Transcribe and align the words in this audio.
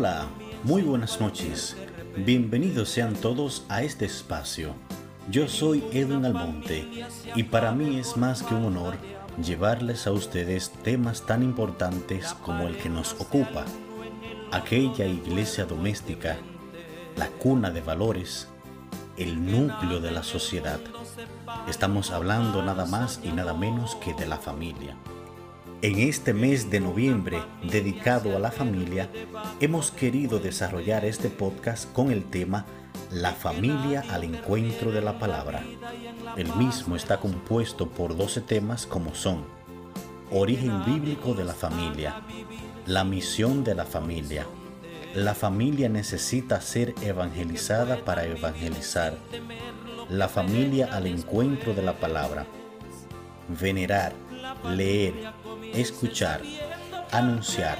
Hola, 0.00 0.28
muy 0.64 0.80
buenas 0.80 1.20
noches. 1.20 1.76
Bienvenidos 2.16 2.88
sean 2.88 3.12
todos 3.12 3.66
a 3.68 3.82
este 3.82 4.06
espacio. 4.06 4.72
Yo 5.30 5.46
soy 5.46 5.84
Edwin 5.92 6.24
Almonte 6.24 6.88
y 7.36 7.42
para 7.42 7.72
mí 7.72 7.98
es 7.98 8.16
más 8.16 8.42
que 8.42 8.54
un 8.54 8.64
honor 8.64 8.96
llevarles 9.44 10.06
a 10.06 10.12
ustedes 10.12 10.70
temas 10.82 11.26
tan 11.26 11.42
importantes 11.42 12.32
como 12.32 12.66
el 12.66 12.78
que 12.78 12.88
nos 12.88 13.12
ocupa, 13.20 13.66
aquella 14.52 15.04
iglesia 15.04 15.66
doméstica, 15.66 16.38
la 17.18 17.28
cuna 17.28 17.70
de 17.70 17.82
valores, 17.82 18.48
el 19.18 19.44
núcleo 19.52 20.00
de 20.00 20.12
la 20.12 20.22
sociedad. 20.22 20.80
Estamos 21.68 22.10
hablando 22.10 22.62
nada 22.62 22.86
más 22.86 23.20
y 23.22 23.32
nada 23.32 23.52
menos 23.52 23.96
que 23.96 24.14
de 24.14 24.24
la 24.24 24.38
familia. 24.38 24.96
En 25.82 25.98
este 25.98 26.34
mes 26.34 26.70
de 26.70 26.78
noviembre 26.78 27.42
dedicado 27.62 28.36
a 28.36 28.38
la 28.38 28.50
familia, 28.50 29.08
hemos 29.60 29.90
querido 29.90 30.38
desarrollar 30.38 31.06
este 31.06 31.30
podcast 31.30 31.90
con 31.92 32.10
el 32.10 32.24
tema 32.24 32.66
La 33.10 33.32
familia 33.32 34.04
al 34.10 34.24
encuentro 34.24 34.92
de 34.92 35.00
la 35.00 35.18
palabra. 35.18 35.64
El 36.36 36.54
mismo 36.56 36.96
está 36.96 37.18
compuesto 37.18 37.88
por 37.88 38.14
12 38.14 38.42
temas 38.42 38.84
como 38.84 39.14
son 39.14 39.42
Origen 40.30 40.84
bíblico 40.84 41.32
de 41.32 41.44
la 41.44 41.54
familia, 41.54 42.22
la 42.86 43.04
misión 43.04 43.64
de 43.64 43.74
la 43.74 43.86
familia, 43.86 44.46
la 45.14 45.34
familia 45.34 45.88
necesita 45.88 46.60
ser 46.60 46.94
evangelizada 47.02 48.04
para 48.04 48.26
evangelizar, 48.26 49.16
la 50.08 50.28
familia 50.28 50.90
al 50.92 51.06
encuentro 51.06 51.74
de 51.74 51.82
la 51.82 51.94
palabra, 51.94 52.46
venerar, 53.48 54.12
leer, 54.64 55.32
escuchar, 55.72 56.42
anunciar, 57.10 57.78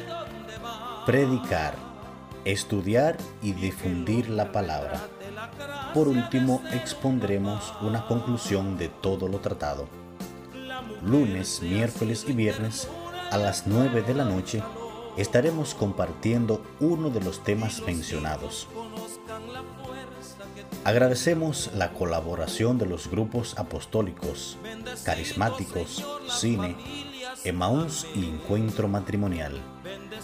predicar, 1.06 1.74
estudiar 2.44 3.16
y 3.42 3.52
difundir 3.52 4.28
la 4.28 4.52
palabra. 4.52 5.00
Por 5.94 6.08
último, 6.08 6.62
expondremos 6.72 7.72
una 7.80 8.06
conclusión 8.06 8.76
de 8.76 8.88
todo 8.88 9.28
lo 9.28 9.38
tratado. 9.38 9.88
Lunes, 11.02 11.62
miércoles 11.62 12.24
y 12.28 12.32
viernes 12.32 12.88
a 13.30 13.38
las 13.38 13.66
9 13.66 14.02
de 14.02 14.14
la 14.14 14.24
noche 14.24 14.62
estaremos 15.20 15.74
compartiendo 15.74 16.62
uno 16.80 17.10
de 17.10 17.20
los 17.20 17.44
temas 17.44 17.82
mencionados. 17.82 18.68
Agradecemos 20.84 21.70
la 21.74 21.92
colaboración 21.92 22.78
de 22.78 22.86
los 22.86 23.10
grupos 23.10 23.58
apostólicos, 23.58 24.56
carismáticos, 25.04 26.04
cine, 26.28 26.74
Emaús 27.44 28.06
y 28.14 28.24
Encuentro 28.24 28.88
Matrimonial. 28.88 29.60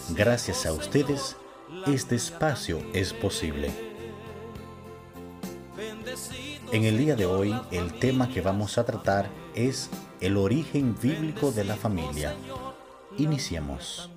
Gracias 0.09 0.65
a 0.65 0.73
ustedes, 0.73 1.35
este 1.85 2.15
espacio 2.15 2.79
es 2.93 3.13
posible. 3.13 3.71
En 6.71 6.85
el 6.85 6.97
día 6.97 7.15
de 7.15 7.27
hoy, 7.27 7.55
el 7.71 7.93
tema 7.99 8.29
que 8.29 8.41
vamos 8.41 8.77
a 8.79 8.85
tratar 8.85 9.29
es 9.53 9.89
el 10.21 10.37
origen 10.37 10.95
bíblico 10.99 11.51
de 11.51 11.65
la 11.65 11.75
familia. 11.75 12.35
Iniciamos. 13.17 14.09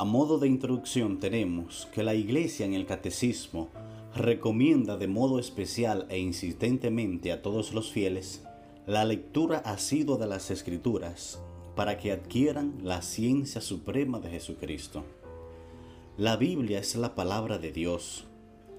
A 0.00 0.04
modo 0.04 0.38
de 0.38 0.48
introducción 0.48 1.18
tenemos 1.18 1.86
que 1.92 2.02
la 2.02 2.14
Iglesia 2.14 2.64
en 2.64 2.72
el 2.72 2.86
Catecismo 2.86 3.68
recomienda 4.16 4.96
de 4.96 5.08
modo 5.08 5.38
especial 5.38 6.06
e 6.08 6.18
insistentemente 6.18 7.32
a 7.32 7.42
todos 7.42 7.74
los 7.74 7.92
fieles 7.92 8.42
la 8.86 9.04
lectura 9.04 9.58
asidua 9.58 10.16
de 10.16 10.26
las 10.26 10.50
Escrituras 10.50 11.38
para 11.76 11.98
que 11.98 12.12
adquieran 12.12 12.78
la 12.82 13.02
ciencia 13.02 13.60
suprema 13.60 14.20
de 14.20 14.30
Jesucristo. 14.30 15.04
La 16.16 16.38
Biblia 16.38 16.78
es 16.78 16.96
la 16.96 17.14
palabra 17.14 17.58
de 17.58 17.70
Dios. 17.70 18.24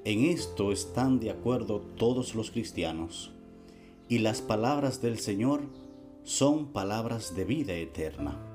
En 0.06 0.26
esto 0.26 0.72
están 0.72 1.20
de 1.20 1.30
acuerdo 1.30 1.82
todos 1.98 2.34
los 2.34 2.50
cristianos. 2.50 3.30
Y 4.09 4.18
las 4.18 4.42
palabras 4.42 5.03
del 5.03 5.20
Señor 5.20 5.62
son 6.24 6.70
palabras 6.70 7.36
de 7.36 7.46
vida 7.46 7.76
eterna. 7.76 8.50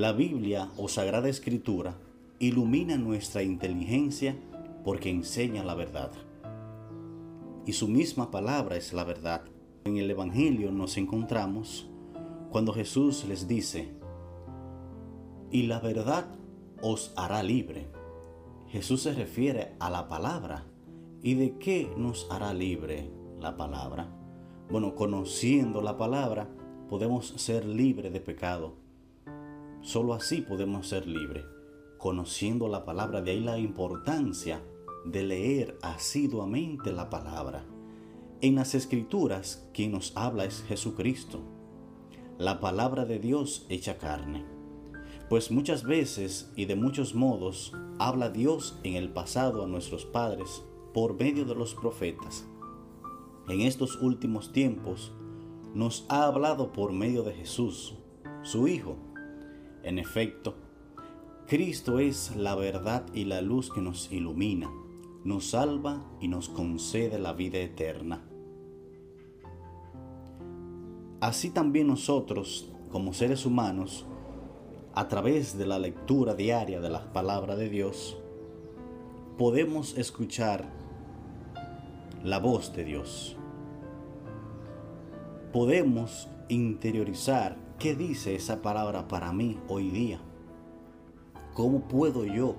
La 0.00 0.12
Biblia 0.12 0.70
o 0.78 0.88
Sagrada 0.88 1.28
Escritura 1.28 1.94
ilumina 2.38 2.96
nuestra 2.96 3.42
inteligencia 3.42 4.34
porque 4.82 5.10
enseña 5.10 5.62
la 5.62 5.74
verdad. 5.74 6.10
Y 7.66 7.74
su 7.74 7.86
misma 7.86 8.30
palabra 8.30 8.76
es 8.76 8.94
la 8.94 9.04
verdad. 9.04 9.42
En 9.84 9.98
el 9.98 10.10
Evangelio 10.10 10.72
nos 10.72 10.96
encontramos 10.96 11.86
cuando 12.50 12.72
Jesús 12.72 13.26
les 13.28 13.46
dice, 13.46 13.92
y 15.50 15.64
la 15.64 15.80
verdad 15.80 16.24
os 16.80 17.12
hará 17.14 17.42
libre. 17.42 17.86
Jesús 18.68 19.02
se 19.02 19.12
refiere 19.12 19.74
a 19.80 19.90
la 19.90 20.08
palabra. 20.08 20.64
¿Y 21.22 21.34
de 21.34 21.58
qué 21.58 21.92
nos 21.98 22.26
hará 22.30 22.54
libre 22.54 23.10
la 23.38 23.54
palabra? 23.58 24.08
Bueno, 24.70 24.94
conociendo 24.94 25.82
la 25.82 25.98
palabra 25.98 26.48
podemos 26.88 27.34
ser 27.36 27.66
libres 27.66 28.14
de 28.14 28.20
pecado 28.22 28.79
Solo 29.82 30.14
así 30.14 30.42
podemos 30.42 30.88
ser 30.88 31.06
libres, 31.06 31.44
conociendo 31.98 32.68
la 32.68 32.84
palabra. 32.84 33.22
De 33.22 33.30
ahí 33.30 33.40
la 33.40 33.58
importancia 33.58 34.62
de 35.04 35.22
leer 35.22 35.78
asiduamente 35.82 36.92
la 36.92 37.08
palabra. 37.08 37.64
En 38.42 38.56
las 38.56 38.74
escrituras, 38.74 39.68
quien 39.72 39.92
nos 39.92 40.16
habla 40.16 40.44
es 40.44 40.62
Jesucristo, 40.62 41.40
la 42.38 42.60
palabra 42.60 43.04
de 43.04 43.18
Dios 43.18 43.66
hecha 43.68 43.98
carne. 43.98 44.44
Pues 45.28 45.50
muchas 45.50 45.84
veces 45.84 46.50
y 46.56 46.64
de 46.64 46.74
muchos 46.74 47.14
modos 47.14 47.72
habla 47.98 48.30
Dios 48.30 48.78
en 48.82 48.94
el 48.94 49.10
pasado 49.10 49.62
a 49.62 49.68
nuestros 49.68 50.04
padres 50.04 50.62
por 50.92 51.18
medio 51.18 51.44
de 51.44 51.54
los 51.54 51.74
profetas. 51.74 52.46
En 53.48 53.60
estos 53.60 54.00
últimos 54.00 54.52
tiempos 54.52 55.12
nos 55.74 56.04
ha 56.08 56.24
hablado 56.24 56.72
por 56.72 56.92
medio 56.92 57.22
de 57.22 57.32
Jesús, 57.32 57.94
su 58.42 58.68
Hijo, 58.68 58.96
en 59.82 59.98
efecto, 59.98 60.54
Cristo 61.46 61.98
es 61.98 62.36
la 62.36 62.54
verdad 62.54 63.04
y 63.12 63.24
la 63.24 63.40
luz 63.40 63.72
que 63.72 63.80
nos 63.80 64.12
ilumina, 64.12 64.70
nos 65.24 65.50
salva 65.50 66.04
y 66.20 66.28
nos 66.28 66.48
concede 66.48 67.18
la 67.18 67.32
vida 67.32 67.58
eterna. 67.58 68.22
Así 71.20 71.50
también 71.50 71.86
nosotros, 71.86 72.70
como 72.90 73.12
seres 73.12 73.44
humanos, 73.44 74.06
a 74.94 75.08
través 75.08 75.58
de 75.58 75.66
la 75.66 75.78
lectura 75.78 76.34
diaria 76.34 76.80
de 76.80 76.90
la 76.90 77.12
palabra 77.12 77.56
de 77.56 77.68
Dios, 77.68 78.16
podemos 79.36 79.98
escuchar 79.98 80.70
la 82.24 82.38
voz 82.38 82.74
de 82.74 82.84
Dios. 82.84 83.36
Podemos 85.52 86.28
interiorizar 86.48 87.56
¿Qué 87.80 87.96
dice 87.96 88.34
esa 88.34 88.60
palabra 88.60 89.08
para 89.08 89.32
mí 89.32 89.58
hoy 89.66 89.88
día? 89.88 90.20
¿Cómo 91.54 91.80
puedo 91.88 92.26
yo 92.26 92.54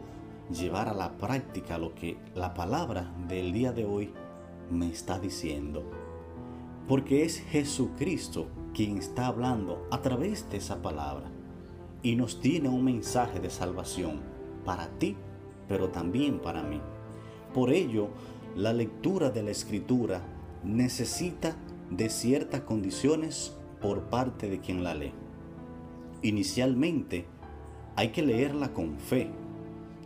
llevar 0.50 0.89
a 0.89 0.95
la 0.95 1.15
práctica 1.19 1.77
lo 1.77 1.94
que 1.94 2.18
la 2.33 2.56
palabra 2.56 3.13
del 3.27 3.53
día 3.53 3.71
de 3.71 3.85
hoy 3.85 4.12
me 4.71 4.89
está 4.89 5.19
diciendo? 5.19 5.83
Porque 6.88 7.23
es 7.23 7.38
Jesucristo 7.39 8.47
quien 8.73 8.97
está 8.97 9.27
hablando 9.27 9.88
a 9.91 10.01
través 10.01 10.50
de 10.50 10.57
esa 10.57 10.81
palabra 10.81 11.29
y 12.01 12.15
nos 12.15 12.39
tiene 12.39 12.69
un 12.69 12.83
mensaje 12.83 13.39
de 13.39 13.51
salvación 13.51 14.21
para 14.65 14.88
ti, 14.97 15.15
pero 15.68 15.89
también 15.89 16.39
para 16.39 16.63
mí. 16.63 16.81
Por 17.53 17.71
ello, 17.71 18.07
la 18.56 18.73
lectura 18.73 19.29
de 19.29 19.44
la 19.44 19.51
escritura 19.51 20.23
necesita 20.63 21.56
de 21.91 22.09
ciertas 22.09 22.62
condiciones 22.62 23.56
por 23.81 24.04
parte 24.04 24.50
de 24.50 24.60
quien 24.60 24.83
la 24.83 24.94
lee. 24.94 25.13
Inicialmente, 26.22 27.25
hay 27.95 28.10
que 28.10 28.22
leerla 28.22 28.74
con 28.74 28.98
fe, 28.98 29.30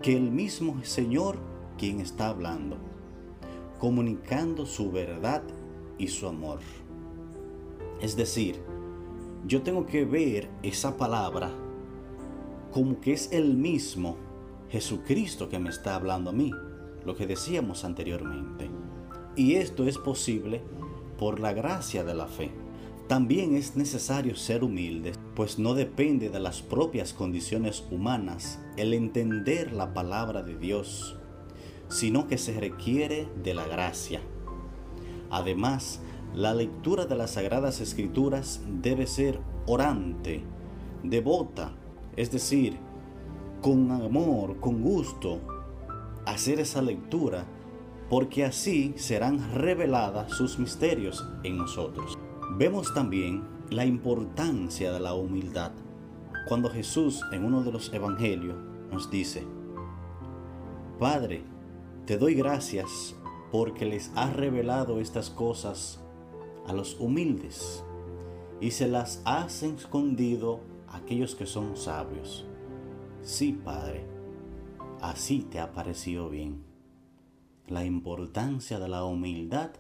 que 0.01 0.15
el 0.15 0.31
mismo 0.31 0.83
Señor 0.83 1.37
quien 1.77 1.99
está 1.99 2.29
hablando, 2.29 2.77
comunicando 3.79 4.65
su 4.65 4.91
verdad 4.91 5.43
y 5.97 6.07
su 6.07 6.27
amor. 6.27 6.59
Es 8.01 8.15
decir, 8.15 8.61
yo 9.45 9.61
tengo 9.61 9.85
que 9.85 10.05
ver 10.05 10.49
esa 10.63 10.97
palabra 10.97 11.51
como 12.71 12.99
que 12.99 13.13
es 13.13 13.31
el 13.31 13.55
mismo 13.55 14.17
Jesucristo 14.69 15.47
que 15.47 15.59
me 15.59 15.69
está 15.69 15.95
hablando 15.95 16.31
a 16.31 16.33
mí, 16.33 16.51
lo 17.05 17.15
que 17.15 17.27
decíamos 17.27 17.85
anteriormente. 17.85 18.69
Y 19.35 19.55
esto 19.55 19.85
es 19.85 19.97
posible 19.97 20.61
por 21.17 21.39
la 21.39 21.53
gracia 21.53 22.03
de 22.03 22.15
la 22.15 22.27
fe. 22.27 22.51
También 23.07 23.55
es 23.55 23.75
necesario 23.75 24.35
ser 24.35 24.63
humildes, 24.63 25.19
pues 25.35 25.59
no 25.59 25.75
depende 25.75 26.29
de 26.29 26.39
las 26.39 26.63
propias 26.63 27.13
condiciones 27.13 27.83
humanas 27.91 28.59
el 28.77 28.95
entender 28.95 29.73
la 29.73 29.93
palabra 29.93 30.41
de 30.41 30.57
Dios, 30.57 31.15
sino 31.87 32.27
que 32.27 32.39
se 32.39 32.59
requiere 32.59 33.27
de 33.43 33.53
la 33.53 33.67
gracia. 33.67 34.21
Además, 35.29 36.01
La 36.33 36.53
lectura 36.53 37.05
de 37.05 37.15
las 37.15 37.31
Sagradas 37.31 37.79
Escrituras 37.79 38.59
debe 38.67 39.07
ser 39.07 39.39
orante, 39.67 40.43
devota, 41.01 41.71
es 42.17 42.29
decir, 42.29 42.77
con 43.61 43.89
amor, 43.89 44.59
con 44.59 44.81
gusto, 44.81 45.39
hacer 46.25 46.59
esa 46.59 46.81
lectura, 46.81 47.45
porque 48.09 48.43
así 48.43 48.93
serán 48.97 49.53
reveladas 49.53 50.33
sus 50.33 50.59
misterios 50.59 51.25
en 51.43 51.57
nosotros. 51.57 52.14
Vemos 52.57 52.93
también 52.93 53.43
la 53.69 53.85
importancia 53.85 54.93
de 54.93 55.01
la 55.01 55.13
humildad 55.13 55.73
cuando 56.47 56.69
Jesús 56.69 57.21
en 57.33 57.43
uno 57.43 57.63
de 57.63 57.73
los 57.73 57.91
evangelios 57.91 58.55
nos 58.89 59.11
dice, 59.11 59.43
Padre, 60.97 61.43
te 62.05 62.17
doy 62.17 62.33
gracias 62.33 63.13
porque 63.51 63.83
les 63.83 64.09
has 64.15 64.33
revelado 64.33 65.01
estas 65.01 65.29
cosas 65.29 65.99
a 66.65 66.71
los 66.71 66.97
humildes 66.97 67.83
y 68.61 68.71
se 68.71 68.87
las 68.87 69.21
has 69.25 69.61
escondido 69.61 70.61
a 70.87 70.97
aquellos 70.97 71.35
que 71.35 71.47
son 71.47 71.75
sabios. 71.75 72.45
Sí, 73.21 73.51
Padre, 73.51 74.05
así 75.01 75.39
te 75.41 75.59
ha 75.59 75.73
parecido 75.73 76.29
bien. 76.29 76.63
La 77.67 77.83
importancia 77.83 78.79
de 78.79 78.87
la 78.87 79.03
humildad 79.03 79.71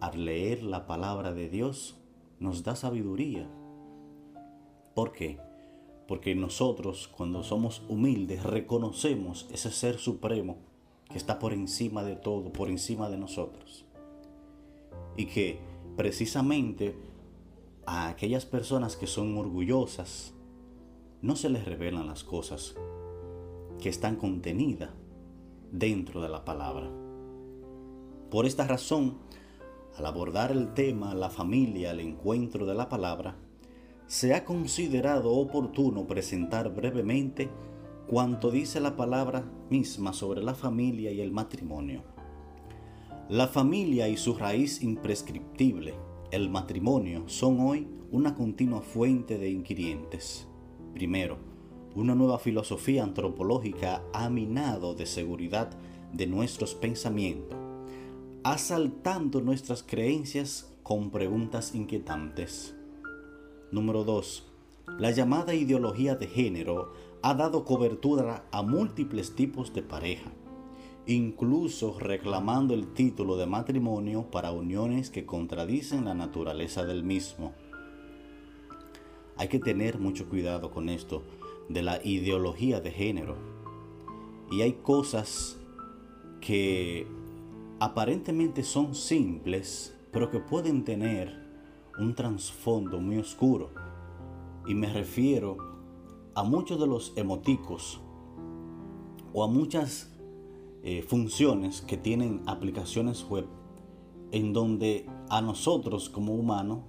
al 0.00 0.24
leer 0.24 0.62
la 0.62 0.86
palabra 0.86 1.32
de 1.32 1.48
Dios 1.48 1.96
nos 2.38 2.62
da 2.62 2.76
sabiduría. 2.76 3.48
¿Por 4.94 5.12
qué? 5.12 5.38
Porque 6.08 6.34
nosotros 6.34 7.08
cuando 7.08 7.42
somos 7.42 7.82
humildes 7.88 8.42
reconocemos 8.42 9.48
ese 9.52 9.70
ser 9.70 9.98
supremo 9.98 10.58
que 11.10 11.18
está 11.18 11.38
por 11.38 11.52
encima 11.52 12.02
de 12.02 12.16
todo, 12.16 12.52
por 12.52 12.68
encima 12.68 13.08
de 13.08 13.18
nosotros. 13.18 13.84
Y 15.16 15.26
que 15.26 15.58
precisamente 15.96 16.96
a 17.86 18.08
aquellas 18.08 18.44
personas 18.44 18.96
que 18.96 19.06
son 19.06 19.36
orgullosas 19.36 20.34
no 21.22 21.36
se 21.36 21.48
les 21.48 21.64
revelan 21.64 22.06
las 22.06 22.24
cosas 22.24 22.76
que 23.80 23.88
están 23.88 24.16
contenidas 24.16 24.90
dentro 25.72 26.20
de 26.20 26.28
la 26.28 26.44
palabra. 26.44 26.90
Por 28.30 28.46
esta 28.46 28.66
razón, 28.66 29.18
al 29.98 30.06
abordar 30.06 30.52
el 30.52 30.74
tema 30.74 31.14
la 31.14 31.30
familia, 31.30 31.90
el 31.90 32.00
encuentro 32.00 32.66
de 32.66 32.74
la 32.74 32.88
palabra, 32.88 33.36
se 34.06 34.34
ha 34.34 34.44
considerado 34.44 35.32
oportuno 35.32 36.06
presentar 36.06 36.72
brevemente 36.74 37.50
cuanto 38.06 38.50
dice 38.50 38.78
la 38.80 38.94
palabra 38.94 39.44
misma 39.68 40.12
sobre 40.12 40.42
la 40.42 40.54
familia 40.54 41.10
y 41.10 41.20
el 41.20 41.32
matrimonio. 41.32 42.04
La 43.28 43.48
familia 43.48 44.08
y 44.08 44.16
su 44.16 44.34
raíz 44.34 44.82
imprescriptible, 44.82 45.94
el 46.30 46.48
matrimonio, 46.48 47.24
son 47.26 47.58
hoy 47.60 47.88
una 48.12 48.34
continua 48.34 48.82
fuente 48.82 49.38
de 49.38 49.50
inquirientes. 49.50 50.46
Primero, 50.94 51.38
una 51.96 52.14
nueva 52.14 52.38
filosofía 52.38 53.02
antropológica 53.02 54.02
ha 54.12 54.30
minado 54.30 54.94
de 54.94 55.06
seguridad 55.06 55.70
de 56.12 56.26
nuestros 56.26 56.74
pensamientos, 56.74 57.58
asaltando 58.52 59.40
nuestras 59.40 59.82
creencias 59.82 60.72
con 60.84 61.10
preguntas 61.10 61.74
inquietantes. 61.74 62.76
Número 63.72 64.04
2. 64.04 64.46
La 65.00 65.10
llamada 65.10 65.52
ideología 65.52 66.14
de 66.14 66.28
género 66.28 66.92
ha 67.22 67.34
dado 67.34 67.64
cobertura 67.64 68.44
a 68.52 68.62
múltiples 68.62 69.34
tipos 69.34 69.74
de 69.74 69.82
pareja, 69.82 70.30
incluso 71.08 71.98
reclamando 71.98 72.72
el 72.72 72.92
título 72.92 73.36
de 73.36 73.46
matrimonio 73.46 74.30
para 74.30 74.52
uniones 74.52 75.10
que 75.10 75.26
contradicen 75.26 76.04
la 76.04 76.14
naturaleza 76.14 76.84
del 76.84 77.02
mismo. 77.02 77.52
Hay 79.38 79.48
que 79.48 79.58
tener 79.58 79.98
mucho 79.98 80.28
cuidado 80.28 80.70
con 80.70 80.88
esto 80.88 81.24
de 81.68 81.82
la 81.82 82.00
ideología 82.04 82.80
de 82.80 82.92
género. 82.92 83.34
Y 84.52 84.60
hay 84.60 84.74
cosas 84.74 85.58
que 86.40 87.08
aparentemente 87.78 88.62
son 88.62 88.94
simples, 88.94 89.94
pero 90.12 90.30
que 90.30 90.40
pueden 90.40 90.84
tener 90.84 91.46
un 91.98 92.14
trasfondo 92.14 93.00
muy 93.00 93.18
oscuro. 93.18 93.70
Y 94.66 94.74
me 94.74 94.92
refiero 94.92 95.56
a 96.34 96.42
muchos 96.42 96.78
de 96.80 96.86
los 96.86 97.12
emoticos 97.16 98.00
o 99.32 99.44
a 99.44 99.48
muchas 99.48 100.10
eh, 100.82 101.02
funciones 101.02 101.82
que 101.82 101.96
tienen 101.96 102.42
aplicaciones 102.46 103.26
web 103.28 103.46
en 104.32 104.52
donde 104.52 105.06
a 105.28 105.40
nosotros 105.40 106.08
como 106.08 106.34
humanos 106.34 106.80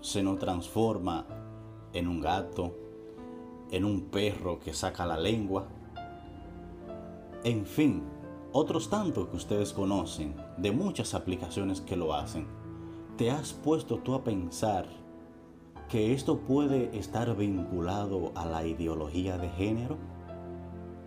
se 0.00 0.22
nos 0.22 0.38
transforma 0.38 1.26
en 1.92 2.06
un 2.06 2.20
gato, 2.20 2.74
en 3.70 3.84
un 3.84 4.02
perro 4.02 4.58
que 4.60 4.72
saca 4.72 5.04
la 5.04 5.18
lengua, 5.18 5.68
en 7.44 7.66
fin, 7.66 8.02
otros 8.52 8.88
tantos 8.88 9.28
que 9.28 9.36
ustedes 9.36 9.72
conocen, 9.72 10.34
de 10.56 10.72
muchas 10.72 11.14
aplicaciones 11.14 11.80
que 11.80 11.96
lo 11.96 12.14
hacen. 12.14 12.46
¿Te 13.16 13.30
has 13.30 13.52
puesto 13.52 13.98
tú 13.98 14.14
a 14.14 14.24
pensar 14.24 14.86
que 15.88 16.12
esto 16.12 16.38
puede 16.38 16.96
estar 16.96 17.36
vinculado 17.36 18.32
a 18.34 18.46
la 18.46 18.66
ideología 18.66 19.38
de 19.38 19.48
género? 19.50 19.96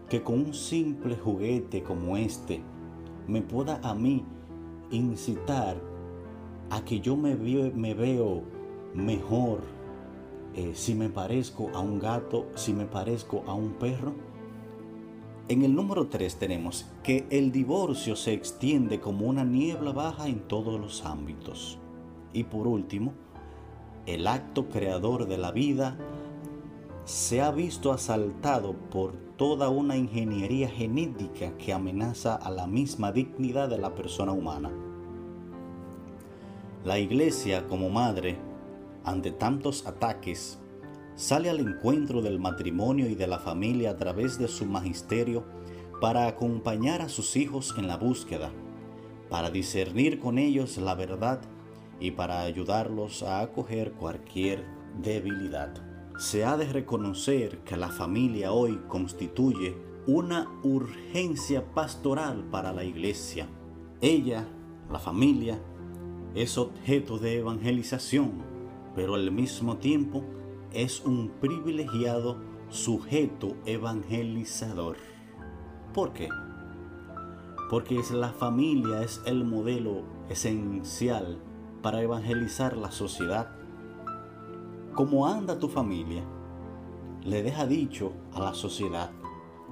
Que 0.09 0.21
con 0.21 0.35
un 0.35 0.53
simple 0.53 1.15
juguete 1.15 1.83
como 1.83 2.17
este 2.17 2.61
me 3.27 3.41
pueda 3.41 3.79
a 3.81 3.93
mí 3.95 4.25
incitar 4.91 5.77
a 6.69 6.83
que 6.83 6.99
yo 6.99 7.15
me, 7.15 7.35
veo 7.35 8.43
mejor 8.93 9.61
eh, 10.53 10.71
si 10.73 10.95
me 10.95 11.09
parezco 11.09 11.69
a 11.73 11.79
un 11.79 11.99
gato, 11.99 12.47
si 12.55 12.73
me 12.73 12.85
parezco 12.85 13.43
a 13.47 13.53
un 13.53 13.73
perro. 13.73 14.13
En 15.47 15.63
el 15.63 15.75
número 15.75 16.07
3 16.07 16.37
tenemos 16.37 16.85
que 17.03 17.25
el 17.29 17.51
divorcio 17.51 18.15
se 18.15 18.33
extiende 18.33 18.99
como 18.99 19.25
una 19.25 19.43
niebla 19.43 19.91
baja 19.91 20.27
en 20.27 20.39
todos 20.47 20.79
los 20.79 21.03
ámbitos. 21.05 21.77
Y 22.31 22.43
por 22.43 22.67
último, 22.67 23.13
el 24.05 24.27
acto 24.27 24.69
creador 24.69 25.27
de 25.27 25.37
la 25.37 25.51
vida 25.51 25.97
se 27.05 27.41
ha 27.41 27.51
visto 27.51 27.91
asaltado 27.91 28.73
por 28.73 29.13
toda 29.35 29.69
una 29.69 29.97
ingeniería 29.97 30.69
genética 30.69 31.57
que 31.57 31.73
amenaza 31.73 32.35
a 32.35 32.51
la 32.51 32.67
misma 32.67 33.11
dignidad 33.11 33.69
de 33.69 33.79
la 33.79 33.93
persona 33.95 34.31
humana. 34.31 34.71
La 36.85 36.99
iglesia 36.99 37.67
como 37.67 37.89
madre, 37.89 38.37
ante 39.03 39.31
tantos 39.31 39.85
ataques, 39.85 40.59
sale 41.15 41.49
al 41.49 41.59
encuentro 41.59 42.21
del 42.21 42.39
matrimonio 42.39 43.09
y 43.09 43.15
de 43.15 43.27
la 43.27 43.39
familia 43.39 43.91
a 43.91 43.97
través 43.97 44.37
de 44.37 44.47
su 44.47 44.65
magisterio 44.65 45.43
para 45.99 46.27
acompañar 46.27 47.01
a 47.01 47.09
sus 47.09 47.35
hijos 47.35 47.73
en 47.77 47.87
la 47.87 47.97
búsqueda, 47.97 48.51
para 49.29 49.51
discernir 49.51 50.19
con 50.19 50.37
ellos 50.37 50.77
la 50.77 50.95
verdad 50.95 51.41
y 51.99 52.11
para 52.11 52.41
ayudarlos 52.41 53.23
a 53.23 53.41
acoger 53.41 53.93
cualquier 53.93 54.65
debilidad. 55.01 55.73
Se 56.17 56.43
ha 56.43 56.57
de 56.57 56.65
reconocer 56.65 57.59
que 57.59 57.77
la 57.77 57.89
familia 57.89 58.51
hoy 58.51 58.79
constituye 58.87 59.75
una 60.07 60.49
urgencia 60.63 61.63
pastoral 61.73 62.43
para 62.51 62.73
la 62.73 62.83
iglesia. 62.83 63.47
Ella, 64.01 64.47
la 64.91 64.99
familia, 64.99 65.59
es 66.33 66.57
objeto 66.57 67.19
de 67.19 67.37
evangelización, 67.37 68.31
pero 68.95 69.15
al 69.15 69.31
mismo 69.31 69.77
tiempo 69.77 70.23
es 70.73 71.01
un 71.01 71.29
privilegiado 71.41 72.37
sujeto 72.69 73.55
evangelizador. 73.65 74.97
¿Por 75.93 76.13
qué? 76.13 76.29
Porque 77.69 77.99
es 77.99 78.11
la 78.11 78.31
familia 78.31 79.03
es 79.03 79.21
el 79.25 79.43
modelo 79.43 80.03
esencial 80.29 81.39
para 81.81 82.01
evangelizar 82.01 82.77
la 82.77 82.91
sociedad. 82.91 83.49
¿Cómo 84.93 85.27
anda 85.27 85.59
tu 85.59 85.67
familia? 85.67 86.23
Le 87.23 87.43
deja 87.43 87.65
dicho 87.65 88.13
a 88.33 88.39
la 88.39 88.53
sociedad 88.53 89.11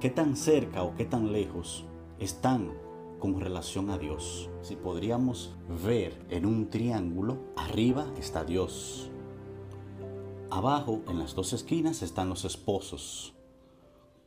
qué 0.00 0.10
tan 0.10 0.36
cerca 0.36 0.82
o 0.82 0.94
qué 0.94 1.04
tan 1.04 1.32
lejos 1.32 1.84
están 2.18 2.72
con 3.18 3.40
relación 3.40 3.90
a 3.90 3.98
Dios. 3.98 4.50
Si 4.62 4.76
podríamos 4.76 5.54
ver 5.84 6.26
en 6.30 6.46
un 6.46 6.70
triángulo, 6.70 7.38
arriba 7.56 8.06
está 8.18 8.44
Dios. 8.44 9.10
Abajo, 10.50 11.02
en 11.08 11.20
las 11.20 11.36
dos 11.36 11.52
esquinas, 11.52 12.02
están 12.02 12.28
los 12.28 12.44
esposos. 12.44 13.34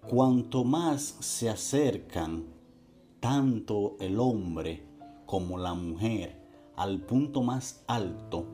Cuanto 0.07 0.63
más 0.63 1.01
se 1.19 1.49
acercan 1.49 2.45
tanto 3.19 3.97
el 3.99 4.17
hombre 4.19 4.85
como 5.25 5.57
la 5.57 5.73
mujer 5.73 6.41
al 6.77 7.01
punto 7.01 7.43
más 7.43 7.83
alto, 7.87 8.45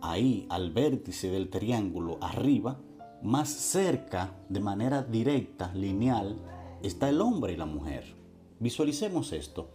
ahí 0.00 0.46
al 0.48 0.70
vértice 0.70 1.28
del 1.28 1.50
triángulo 1.50 2.18
arriba, 2.20 2.78
más 3.20 3.48
cerca, 3.48 4.36
de 4.48 4.60
manera 4.60 5.02
directa, 5.02 5.72
lineal, 5.74 6.38
está 6.82 7.08
el 7.08 7.20
hombre 7.20 7.54
y 7.54 7.56
la 7.56 7.66
mujer. 7.66 8.14
Visualicemos 8.60 9.32
esto. 9.32 9.70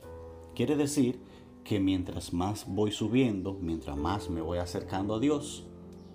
Quiere 0.56 0.78
decir 0.78 1.20
que 1.66 1.82
mientras 1.82 2.32
más 2.32 2.66
voy 2.68 2.94
subiendo, 2.94 3.54
mientras 3.54 3.98
más 3.98 4.30
me 4.30 4.42
voy 4.42 4.60
acercando 4.60 5.16
a 5.16 5.20
Dios, 5.20 5.66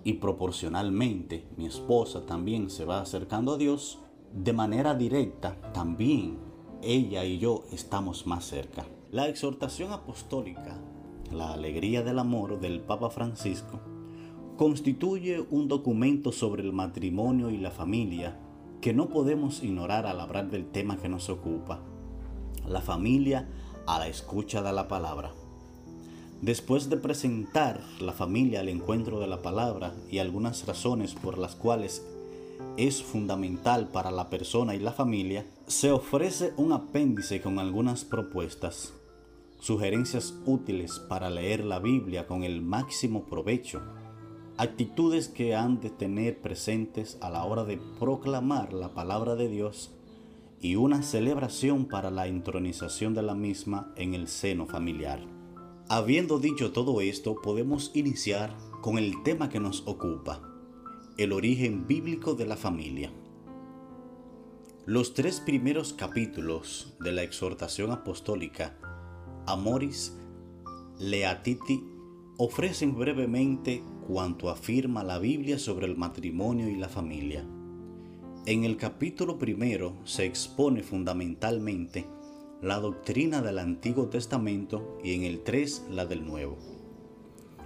y 0.05 0.13
proporcionalmente 0.13 1.47
mi 1.57 1.65
esposa 1.65 2.25
también 2.27 2.69
se 2.69 2.85
va 2.85 3.01
acercando 3.01 3.55
a 3.55 3.57
Dios, 3.57 3.99
de 4.31 4.53
manera 4.53 4.93
directa 4.93 5.59
también 5.73 6.37
ella 6.83 7.25
y 7.25 7.39
yo 7.39 7.63
estamos 7.71 8.27
más 8.27 8.45
cerca. 8.45 8.85
La 9.11 9.27
exhortación 9.27 9.91
apostólica, 9.91 10.79
la 11.31 11.53
alegría 11.53 12.03
del 12.03 12.19
amor 12.19 12.59
del 12.59 12.81
Papa 12.81 13.09
Francisco, 13.09 13.79
constituye 14.57 15.43
un 15.49 15.67
documento 15.67 16.31
sobre 16.31 16.61
el 16.61 16.71
matrimonio 16.71 17.49
y 17.49 17.57
la 17.57 17.71
familia 17.71 18.39
que 18.81 18.93
no 18.93 19.09
podemos 19.09 19.63
ignorar 19.63 20.05
al 20.05 20.19
hablar 20.19 20.51
del 20.51 20.67
tema 20.67 20.97
que 20.97 21.09
nos 21.09 21.29
ocupa, 21.29 21.81
la 22.67 22.81
familia 22.81 23.49
a 23.87 23.97
la 23.97 24.07
escucha 24.07 24.61
de 24.61 24.71
la 24.71 24.87
palabra. 24.87 25.33
Después 26.45 26.91
de 26.91 26.97
presentar 26.97 27.81
la 27.99 28.13
familia 28.13 28.59
al 28.59 28.69
encuentro 28.69 29.19
de 29.19 29.25
la 29.25 29.41
palabra 29.41 29.95
y 30.11 30.19
algunas 30.19 30.67
razones 30.67 31.15
por 31.15 31.39
las 31.39 31.55
cuales 31.55 32.05
es 32.77 33.01
fundamental 33.01 33.87
para 33.87 34.11
la 34.11 34.29
persona 34.29 34.75
y 34.75 34.79
la 34.79 34.91
familia, 34.91 35.47
se 35.65 35.91
ofrece 35.91 36.53
un 36.57 36.71
apéndice 36.71 37.41
con 37.41 37.57
algunas 37.57 38.05
propuestas, 38.05 38.93
sugerencias 39.59 40.35
útiles 40.45 40.99
para 40.99 41.31
leer 41.31 41.65
la 41.65 41.79
Biblia 41.79 42.27
con 42.27 42.43
el 42.43 42.61
máximo 42.61 43.23
provecho, 43.23 43.81
actitudes 44.57 45.27
que 45.27 45.55
han 45.55 45.81
de 45.81 45.89
tener 45.89 46.43
presentes 46.43 47.17
a 47.21 47.31
la 47.31 47.43
hora 47.43 47.63
de 47.63 47.79
proclamar 47.99 48.71
la 48.71 48.93
palabra 48.93 49.35
de 49.35 49.49
Dios 49.49 49.89
y 50.61 50.75
una 50.75 51.01
celebración 51.01 51.85
para 51.85 52.11
la 52.11 52.27
entronización 52.27 53.15
de 53.15 53.23
la 53.23 53.33
misma 53.33 53.91
en 53.95 54.13
el 54.13 54.27
seno 54.27 54.67
familiar. 54.67 55.34
Habiendo 55.87 56.39
dicho 56.39 56.71
todo 56.71 56.99
esto, 56.99 57.39
podemos 57.43 57.91
iniciar 57.93 58.57
con 58.81 58.97
el 58.97 59.21
tema 59.21 59.49
que 59.49 59.59
nos 59.59 59.83
ocupa, 59.85 60.41
el 61.19 61.31
origen 61.31 61.85
bíblico 61.85 62.33
de 62.33 62.47
la 62.47 62.57
familia. 62.57 63.11
Los 64.87 65.13
tres 65.13 65.39
primeros 65.39 65.93
capítulos 65.93 66.95
de 67.01 67.11
la 67.11 67.21
exhortación 67.21 67.91
apostólica 67.91 68.79
Amoris 69.45 70.17
Leatiti 70.97 71.83
ofrecen 72.37 72.97
brevemente 72.97 73.83
cuanto 74.07 74.49
afirma 74.49 75.03
la 75.03 75.19
Biblia 75.19 75.59
sobre 75.59 75.85
el 75.85 75.95
matrimonio 75.95 76.67
y 76.67 76.77
la 76.77 76.89
familia. 76.89 77.45
En 78.47 78.63
el 78.63 78.77
capítulo 78.77 79.37
primero 79.37 79.93
se 80.03 80.25
expone 80.25 80.81
fundamentalmente 80.81 82.07
la 82.61 82.79
doctrina 82.79 83.41
del 83.41 83.59
Antiguo 83.59 84.07
Testamento 84.07 84.97
y 85.03 85.13
en 85.13 85.23
el 85.23 85.41
3 85.43 85.87
la 85.91 86.05
del 86.05 86.25
Nuevo. 86.25 86.57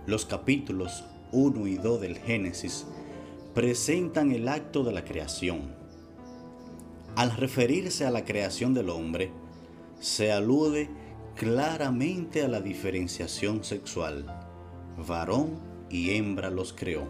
Los 0.07 0.25
capítulos 0.25 1.03
1 1.31 1.67
y 1.67 1.75
2 1.75 2.01
del 2.01 2.17
Génesis 2.17 2.87
presentan 3.53 4.31
el 4.31 4.47
acto 4.47 4.83
de 4.83 4.91
la 4.91 5.05
creación. 5.05 5.75
Al 7.15 7.35
referirse 7.35 8.05
a 8.05 8.11
la 8.11 8.25
creación 8.25 8.73
del 8.73 8.89
hombre, 8.89 9.31
se 9.99 10.31
alude 10.31 10.89
claramente 11.35 12.43
a 12.43 12.47
la 12.47 12.61
diferenciación 12.61 13.63
sexual. 13.63 14.25
Varón 15.07 15.59
y 15.89 16.11
hembra 16.11 16.49
los 16.49 16.73
creó. 16.73 17.07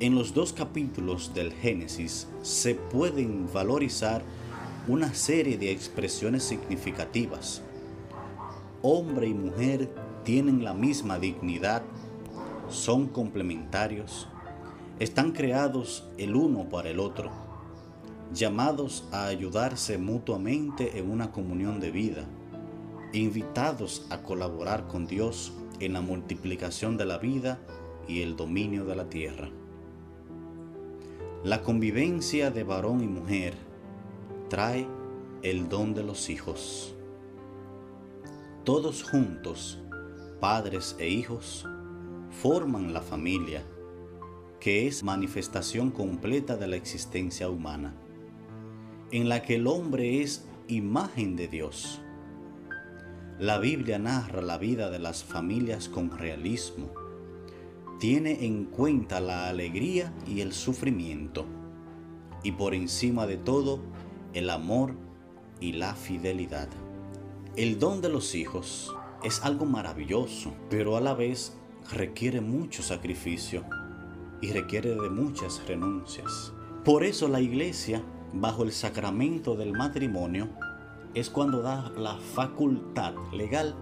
En 0.00 0.16
los 0.16 0.34
dos 0.34 0.52
capítulos 0.52 1.32
del 1.32 1.52
Génesis 1.52 2.28
se 2.42 2.74
pueden 2.74 3.50
valorizar 3.52 4.22
una 4.86 5.14
serie 5.14 5.56
de 5.56 5.70
expresiones 5.70 6.42
significativas. 6.42 7.62
Hombre 8.82 9.28
y 9.28 9.34
mujer 9.34 9.88
tienen 10.24 10.62
la 10.62 10.74
misma 10.74 11.18
dignidad, 11.18 11.82
son 12.68 13.06
complementarios, 13.06 14.28
están 14.98 15.32
creados 15.32 16.06
el 16.18 16.36
uno 16.36 16.68
para 16.68 16.90
el 16.90 17.00
otro, 17.00 17.30
llamados 18.34 19.08
a 19.10 19.26
ayudarse 19.26 19.96
mutuamente 19.96 20.98
en 20.98 21.10
una 21.10 21.32
comunión 21.32 21.80
de 21.80 21.90
vida, 21.90 22.24
invitados 23.14 24.06
a 24.10 24.18
colaborar 24.22 24.86
con 24.86 25.06
Dios 25.06 25.54
en 25.80 25.94
la 25.94 26.02
multiplicación 26.02 26.98
de 26.98 27.06
la 27.06 27.16
vida 27.16 27.58
y 28.06 28.20
el 28.20 28.36
dominio 28.36 28.84
de 28.84 28.96
la 28.96 29.08
tierra. 29.08 29.48
La 31.42 31.62
convivencia 31.62 32.50
de 32.50 32.64
varón 32.64 33.02
y 33.02 33.06
mujer 33.06 33.54
trae 34.54 34.86
el 35.42 35.68
don 35.68 35.94
de 35.94 36.04
los 36.04 36.30
hijos. 36.30 36.94
Todos 38.62 39.02
juntos, 39.02 39.82
padres 40.38 40.94
e 41.00 41.08
hijos, 41.08 41.66
forman 42.30 42.92
la 42.92 43.00
familia, 43.00 43.64
que 44.60 44.86
es 44.86 45.02
manifestación 45.02 45.90
completa 45.90 46.56
de 46.56 46.68
la 46.68 46.76
existencia 46.76 47.48
humana, 47.48 47.96
en 49.10 49.28
la 49.28 49.42
que 49.42 49.56
el 49.56 49.66
hombre 49.66 50.22
es 50.22 50.46
imagen 50.68 51.34
de 51.34 51.48
Dios. 51.48 52.00
La 53.40 53.58
Biblia 53.58 53.98
narra 53.98 54.40
la 54.40 54.56
vida 54.56 54.88
de 54.88 55.00
las 55.00 55.24
familias 55.24 55.88
con 55.88 56.16
realismo. 56.16 56.92
Tiene 57.98 58.46
en 58.46 58.66
cuenta 58.66 59.18
la 59.18 59.48
alegría 59.48 60.14
y 60.28 60.42
el 60.42 60.52
sufrimiento. 60.52 61.44
Y 62.44 62.52
por 62.52 62.72
encima 62.72 63.26
de 63.26 63.36
todo, 63.36 63.80
el 64.34 64.50
amor 64.50 64.94
y 65.60 65.72
la 65.72 65.94
fidelidad. 65.94 66.68
El 67.56 67.78
don 67.78 68.00
de 68.00 68.08
los 68.08 68.34
hijos 68.34 68.92
es 69.22 69.42
algo 69.44 69.64
maravilloso, 69.64 70.52
pero 70.68 70.96
a 70.96 71.00
la 71.00 71.14
vez 71.14 71.56
requiere 71.92 72.40
mucho 72.40 72.82
sacrificio 72.82 73.64
y 74.40 74.50
requiere 74.52 74.94
de 74.96 75.08
muchas 75.08 75.62
renuncias. 75.68 76.52
Por 76.84 77.04
eso 77.04 77.28
la 77.28 77.40
iglesia, 77.40 78.02
bajo 78.32 78.64
el 78.64 78.72
sacramento 78.72 79.54
del 79.54 79.72
matrimonio, 79.72 80.48
es 81.14 81.30
cuando 81.30 81.62
da 81.62 81.90
la 81.96 82.16
facultad 82.16 83.14
legal 83.32 83.76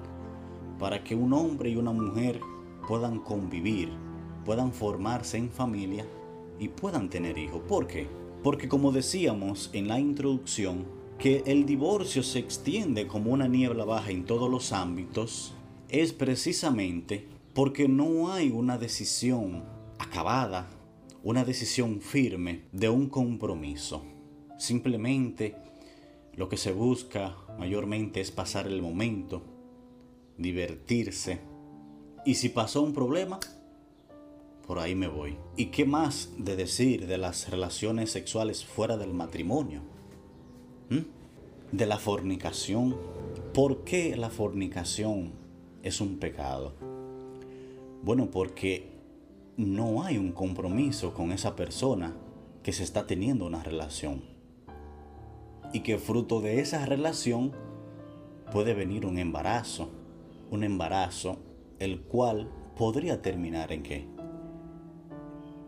para 0.79 1.03
que 1.03 1.15
un 1.15 1.33
hombre 1.33 1.71
y 1.71 1.77
una 1.77 1.93
mujer 1.93 2.41
puedan 2.87 3.21
convivir, 3.21 3.91
puedan 4.45 4.73
formarse 4.73 5.39
en 5.39 5.51
familia 5.51 6.07
y 6.59 6.69
puedan 6.69 7.09
tener 7.09 7.39
hijos. 7.39 7.63
¿Por 7.67 7.87
qué? 7.87 8.22
Porque 8.43 8.69
como 8.69 8.91
decíamos 8.91 9.71
en 9.73 9.89
la 9.89 10.01
introducción, 10.01 10.85
que 11.19 11.45
el 11.47 11.67
divorcio 11.67 12.25
se 12.25 12.41
extiende 12.41 13.07
como 13.07 13.31
una 13.31 13.47
niebla 13.47 13.85
baja 13.85 14.11
en 14.11 14.25
todos 14.25 14.51
los 14.51 14.73
ámbitos, 14.73 15.55
es 15.89 16.13
precisamente 16.13 17.29
porque 17.55 17.87
no 17.87 18.33
hay 18.33 18.51
una 18.51 18.79
decisión 18.79 19.63
acabada, 19.99 20.69
una 21.23 21.45
decisión 21.45 22.01
firme 22.01 22.65
de 22.73 22.89
un 22.89 23.09
compromiso. 23.09 24.03
Simplemente 24.59 25.55
lo 26.35 26.49
que 26.49 26.57
se 26.57 26.73
busca 26.73 27.37
mayormente 27.59 28.21
es 28.21 28.33
pasar 28.33 28.67
el 28.67 28.83
momento, 28.83 29.43
divertirse. 30.39 31.41
Y 32.25 32.35
si 32.35 32.49
pasó 32.49 32.83
un 32.83 32.93
problema, 32.93 33.39
por 34.73 34.79
ahí 34.79 34.95
me 34.95 35.07
voy. 35.07 35.37
¿Y 35.55 35.67
qué 35.67 35.85
más 35.85 36.31
de 36.39 36.57
decir 36.57 37.07
de 37.07 37.19
las 37.19 37.51
relaciones 37.51 38.11
sexuales 38.11 38.65
fuera 38.65 38.97
del 38.97 39.13
matrimonio? 39.13 39.83
¿Mm? 40.89 41.77
De 41.77 41.85
la 41.85 41.99
fornicación. 41.99 42.97
¿Por 43.53 43.85
qué 43.85 44.17
la 44.17 44.31
fornicación 44.31 45.33
es 45.83 46.01
un 46.01 46.17
pecado? 46.19 46.73
Bueno, 48.03 48.31
porque 48.31 48.89
no 49.59 50.05
hay 50.05 50.17
un 50.17 50.33
compromiso 50.33 51.13
con 51.13 51.33
esa 51.33 51.55
persona 51.55 52.15
que 52.63 52.73
se 52.73 52.83
está 52.83 53.07
teniendo 53.07 53.45
una 53.45 53.63
relación. 53.63 54.23
Y 55.75 55.81
que 55.81 55.99
fruto 55.99 56.41
de 56.41 56.61
esa 56.61 56.87
relación 56.87 57.53
puede 58.51 58.73
venir 58.73 59.05
un 59.05 59.19
embarazo. 59.19 59.91
Un 60.51 60.65
embarazo 60.65 61.37
el 61.79 62.01
cual 62.01 62.49
podría 62.75 63.21
terminar 63.21 63.71
en 63.71 63.83
qué? 63.83 64.22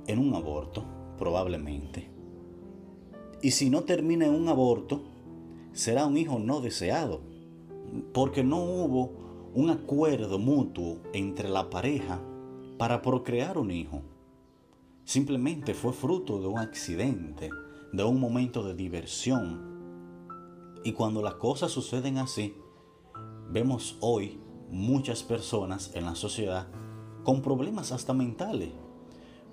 En 0.07 0.19
un 0.19 0.35
aborto, 0.35 0.85
probablemente. 1.19 2.11
Y 3.43 3.51
si 3.51 3.71
no 3.71 3.83
termina 3.83 4.27
en 4.27 4.35
un 4.35 4.49
aborto, 4.49 5.03
será 5.73 6.07
un 6.07 6.17
hijo 6.17 6.39
no 6.39 6.61
deseado, 6.61 7.21
porque 8.13 8.43
no 8.43 8.63
hubo 8.63 9.51
un 9.55 9.71
acuerdo 9.71 10.39
mutuo 10.39 10.99
entre 11.13 11.49
la 11.49 11.71
pareja 11.71 12.21
para 12.79 13.03
procrear 13.03 13.59
un 13.59 13.71
hijo. 13.71 14.03
Simplemente 15.05 15.75
fue 15.75 15.93
fruto 15.93 16.41
de 16.41 16.47
un 16.47 16.59
accidente, 16.59 17.51
de 17.93 18.05
un 18.05 18.19
momento 18.19 18.63
de 18.63 18.75
diversión. 18.75 19.75
Y 20.83 20.93
cuando 20.93 21.23
las 21.23 21.35
cosas 21.35 21.71
suceden 21.71 22.19
así, 22.19 22.55
vemos 23.51 23.97
hoy 24.01 24.41
muchas 24.71 25.23
personas 25.23 25.93
en 25.95 26.05
la 26.05 26.15
sociedad 26.15 26.69
con 27.23 27.43
problemas 27.43 27.93
hasta 27.93 28.13
mentales 28.13 28.71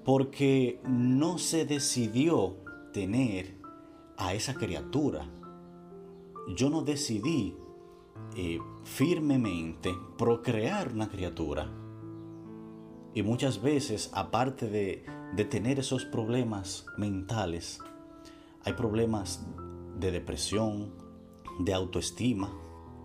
porque 0.04 0.80
no 0.84 1.38
se 1.38 1.66
decidió 1.66 2.58
tener 2.94 3.56
a 4.18 4.34
esa 4.34 4.54
criatura. 4.54 5.30
Yo 6.56 6.70
no 6.70 6.82
decidí 6.82 7.56
eh, 8.36 8.60
firmemente 8.84 9.94
procrear 10.18 10.92
una 10.94 11.10
criatura. 11.10 11.70
Y 13.14 13.24
muchas 13.24 13.62
veces, 13.62 14.10
aparte 14.14 14.68
de, 14.68 15.06
de 15.36 15.46
tener 15.46 15.80
esos 15.80 16.06
problemas 16.06 16.86
mentales, 16.98 17.80
hay 18.64 18.74
problemas 18.74 19.46
de 20.00 20.12
depresión, 20.12 20.94
de 21.60 21.74
autoestima. 21.74 22.54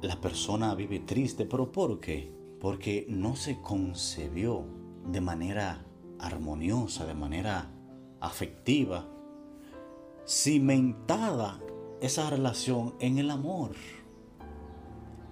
La 0.03 0.21
persona 0.21 0.75
vive 0.75 1.01
triste, 1.01 1.45
pero 1.45 1.73
¿por 1.73 2.01
qué? 2.01 2.33
Porque 2.61 3.07
no 3.09 3.37
se 3.37 3.61
concebió 3.61 4.65
de 5.07 5.21
manera 5.21 5.86
armoniosa, 6.19 7.05
de 7.07 7.15
manera 7.15 7.71
afectiva, 8.21 9.07
cimentada 10.27 11.61
esa 12.01 12.29
relación 12.31 12.95
en 13.01 13.19
el 13.19 13.31
amor. 13.31 13.73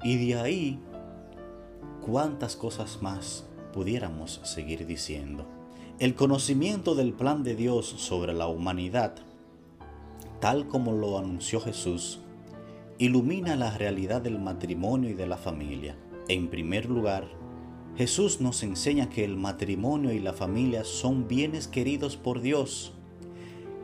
Y 0.02 0.26
de 0.26 0.40
ahí, 0.40 0.80
cuántas 2.04 2.56
cosas 2.56 3.00
más 3.02 3.46
pudiéramos 3.72 4.40
seguir 4.44 4.86
diciendo. 4.86 5.46
El 5.98 6.14
conocimiento 6.14 6.94
del 6.94 7.12
plan 7.12 7.42
de 7.42 7.54
Dios 7.54 7.86
sobre 7.86 8.34
la 8.34 8.46
humanidad, 8.46 9.14
tal 10.40 10.68
como 10.68 10.92
lo 10.92 11.18
anunció 11.18 11.60
Jesús, 11.60 12.20
ilumina 12.98 13.56
la 13.56 13.76
realidad 13.76 14.20
del 14.20 14.38
matrimonio 14.38 15.10
y 15.10 15.14
de 15.14 15.26
la 15.26 15.36
familia. 15.36 15.96
En 16.28 16.48
primer 16.48 16.86
lugar, 16.86 17.28
Jesús 17.96 18.40
nos 18.40 18.64
enseña 18.64 19.08
que 19.08 19.24
el 19.24 19.36
matrimonio 19.36 20.12
y 20.12 20.18
la 20.18 20.32
familia 20.32 20.82
son 20.82 21.28
bienes 21.28 21.68
queridos 21.68 22.16
por 22.16 22.40
Dios, 22.40 22.92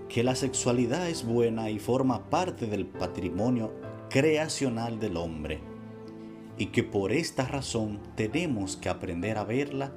que 0.09 0.25
la 0.25 0.35
sexualidad 0.35 1.09
es 1.09 1.25
buena 1.25 1.71
y 1.71 1.79
forma 1.79 2.29
parte 2.29 2.67
del 2.67 2.87
patrimonio 2.87 3.73
creacional 4.09 4.99
del 4.99 5.17
hombre 5.17 5.61
y 6.59 6.67
que 6.67 6.83
por 6.83 7.12
esta 7.12 7.47
razón 7.47 8.00
tenemos 8.17 8.76
que 8.76 8.88
aprender 8.88 9.38
a 9.38 9.45
verla 9.45 9.93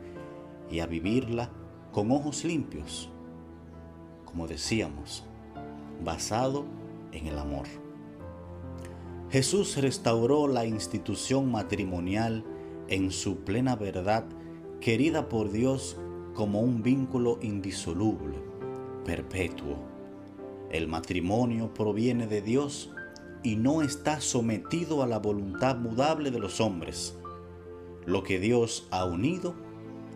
y 0.69 0.79
a 0.79 0.85
vivirla 0.85 1.49
con 1.91 2.11
ojos 2.11 2.45
limpios, 2.45 3.09
como 4.25 4.47
decíamos, 4.47 5.25
basado 6.03 6.65
en 7.11 7.25
el 7.25 7.39
amor. 7.39 7.65
Jesús 9.31 9.77
restauró 9.77 10.47
la 10.47 10.67
institución 10.67 11.51
matrimonial 11.51 12.45
en 12.87 13.11
su 13.11 13.39
plena 13.39 13.75
verdad, 13.75 14.25
querida 14.81 15.29
por 15.29 15.51
Dios 15.51 15.97
como 16.33 16.61
un 16.61 16.83
vínculo 16.83 17.39
indisoluble, 17.41 18.37
perpetuo. 19.05 19.77
El 20.71 20.87
matrimonio 20.87 21.73
proviene 21.73 22.27
de 22.27 22.41
Dios 22.41 22.91
y 23.43 23.55
no 23.57 23.81
está 23.81 24.21
sometido 24.21 25.03
a 25.03 25.07
la 25.07 25.19
voluntad 25.19 25.77
mudable 25.77 26.31
de 26.31 26.39
los 26.39 26.59
hombres. 26.59 27.15
Lo 28.05 28.23
que 28.23 28.39
Dios 28.39 28.87
ha 28.89 29.05
unido, 29.05 29.53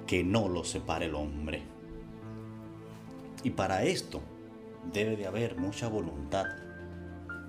que 0.07 0.23
no 0.23 0.49
lo 0.49 0.63
separe 0.63 1.05
el 1.05 1.15
hombre. 1.15 1.61
Y 3.43 3.51
para 3.51 3.83
esto 3.83 4.21
debe 4.91 5.15
de 5.15 5.27
haber 5.27 5.57
mucha 5.57 5.87
voluntad. 5.87 6.45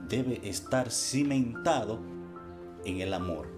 Debe 0.09 0.41
estar 0.49 0.91
cimentado 0.91 2.01
en 2.85 3.01
el 3.01 3.15
amor. 3.15 3.58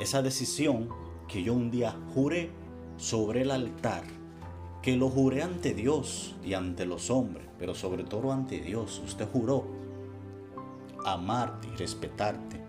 Esa 0.00 0.22
decisión 0.22 0.88
que 1.28 1.42
yo 1.42 1.54
un 1.54 1.70
día 1.70 1.96
juré 2.14 2.50
sobre 2.96 3.42
el 3.42 3.50
altar, 3.50 4.04
que 4.82 4.96
lo 4.96 5.08
juré 5.08 5.42
ante 5.42 5.72
Dios 5.72 6.34
y 6.44 6.54
ante 6.54 6.84
los 6.84 7.10
hombres, 7.10 7.46
pero 7.58 7.74
sobre 7.74 8.04
todo 8.04 8.32
ante 8.32 8.60
Dios. 8.60 9.00
Usted 9.04 9.26
juró 9.26 9.64
amarte 11.04 11.68
y 11.72 11.76
respetarte 11.76 12.60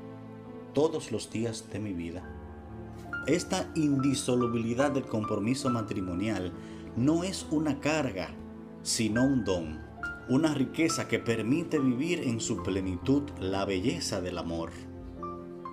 todos 0.74 1.12
los 1.12 1.32
días 1.32 1.66
de 1.72 1.80
mi 1.80 1.94
vida. 1.94 2.24
Esta 3.28 3.72
indisolubilidad 3.76 4.92
del 4.92 5.06
compromiso 5.06 5.70
matrimonial 5.70 6.54
no 6.96 7.24
es 7.24 7.48
una 7.50 7.80
carga, 7.80 8.30
sino 8.84 9.24
un 9.24 9.44
don, 9.44 9.82
una 10.30 10.54
riqueza 10.54 11.08
que 11.08 11.20
permite 11.20 11.80
vivir 11.80 12.20
en 12.20 12.40
su 12.40 12.62
plenitud 12.62 13.24
la 13.40 13.66
belleza 13.66 14.22
del 14.22 14.38
amor, 14.38 14.70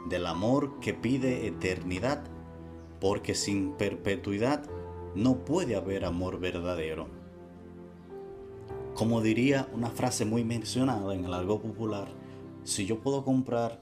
del 0.09 0.27
amor 0.27 0.81
que 0.81 0.95
pide 0.95 1.47
eternidad, 1.47 2.25
porque 3.01 3.35
sin 3.35 3.73
perpetuidad 3.73 4.65
no 5.15 5.45
puede 5.45 5.77
haber 5.77 6.05
amor 6.05 6.39
verdadero. 6.39 7.09
Como 8.95 9.21
diría 9.21 9.69
una 9.73 9.91
frase 9.91 10.25
muy 10.25 10.45
mencionada 10.45 11.15
en 11.15 11.25
el 11.25 11.35
algo 11.35 11.61
popular, 11.61 12.09
si 12.65 12.87
yo 12.87 13.01
puedo 13.01 13.25
comprar 13.25 13.81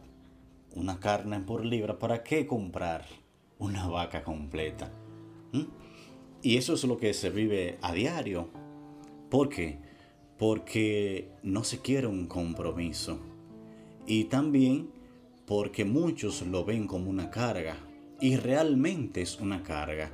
una 0.74 1.00
carne 1.00 1.40
por 1.40 1.64
libra, 1.64 1.98
¿para 1.98 2.22
qué 2.22 2.46
comprar 2.46 3.04
una 3.58 3.88
vaca 3.88 4.22
completa? 4.22 4.90
¿Mm? 5.52 5.64
Y 6.42 6.56
eso 6.56 6.74
es 6.74 6.84
lo 6.84 6.96
que 6.96 7.12
se 7.12 7.30
vive 7.30 7.78
a 7.82 7.92
diario. 7.92 8.48
¿Por 9.28 9.48
qué? 9.48 9.78
Porque 10.38 11.28
no 11.42 11.64
se 11.64 11.80
quiere 11.80 12.06
un 12.06 12.26
compromiso. 12.26 13.18
Y 14.06 14.24
también 14.24 14.90
porque 15.50 15.84
muchos 15.84 16.42
lo 16.42 16.64
ven 16.64 16.86
como 16.86 17.10
una 17.10 17.28
carga. 17.28 17.76
Y 18.20 18.36
realmente 18.36 19.20
es 19.20 19.40
una 19.40 19.64
carga. 19.64 20.12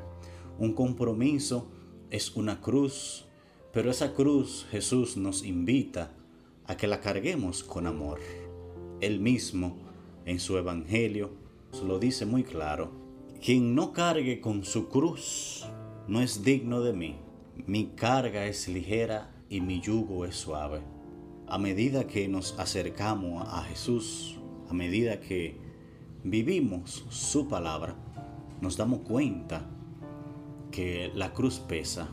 Un 0.59 0.73
compromiso 0.73 1.71
es 2.09 2.35
una 2.37 2.63
cruz. 2.63 3.27
Pero 3.71 3.91
esa 3.91 4.15
cruz 4.15 4.67
Jesús 4.71 5.19
nos 5.19 5.45
invita 5.45 6.11
a 6.65 6.79
que 6.79 6.87
la 6.87 7.03
carguemos 7.03 7.63
con 7.63 7.87
amor. 7.87 8.19
Él 9.03 9.21
mismo, 9.21 9.77
en 10.25 10.41
su 10.41 10.57
Evangelio, 10.57 11.33
lo 11.85 11.99
dice 11.99 12.25
muy 12.25 12.43
claro. 12.43 12.91
Quien 13.45 13.75
no 13.75 13.93
cargue 13.93 14.41
con 14.41 14.65
su 14.65 14.89
cruz 14.89 15.67
no 16.09 16.23
es 16.23 16.45
digno 16.45 16.81
de 16.81 16.95
mí. 16.95 17.17
Mi 17.67 17.89
carga 17.89 18.47
es 18.47 18.69
ligera 18.69 19.35
y 19.51 19.61
mi 19.61 19.83
yugo 19.83 20.25
es 20.25 20.35
suave. 20.35 20.81
A 21.47 21.59
medida 21.59 22.07
que 22.07 22.27
nos 22.27 22.59
acercamos 22.59 23.47
a 23.47 23.65
Jesús, 23.65 24.36
a 24.69 24.75
medida 24.75 25.21
que 25.21 25.57
vivimos 26.25 27.05
su 27.09 27.49
palabra, 27.49 27.95
nos 28.61 28.77
damos 28.77 29.01
cuenta 29.01 29.67
que 30.71 31.11
la 31.15 31.33
cruz 31.33 31.61
pesa, 31.61 32.09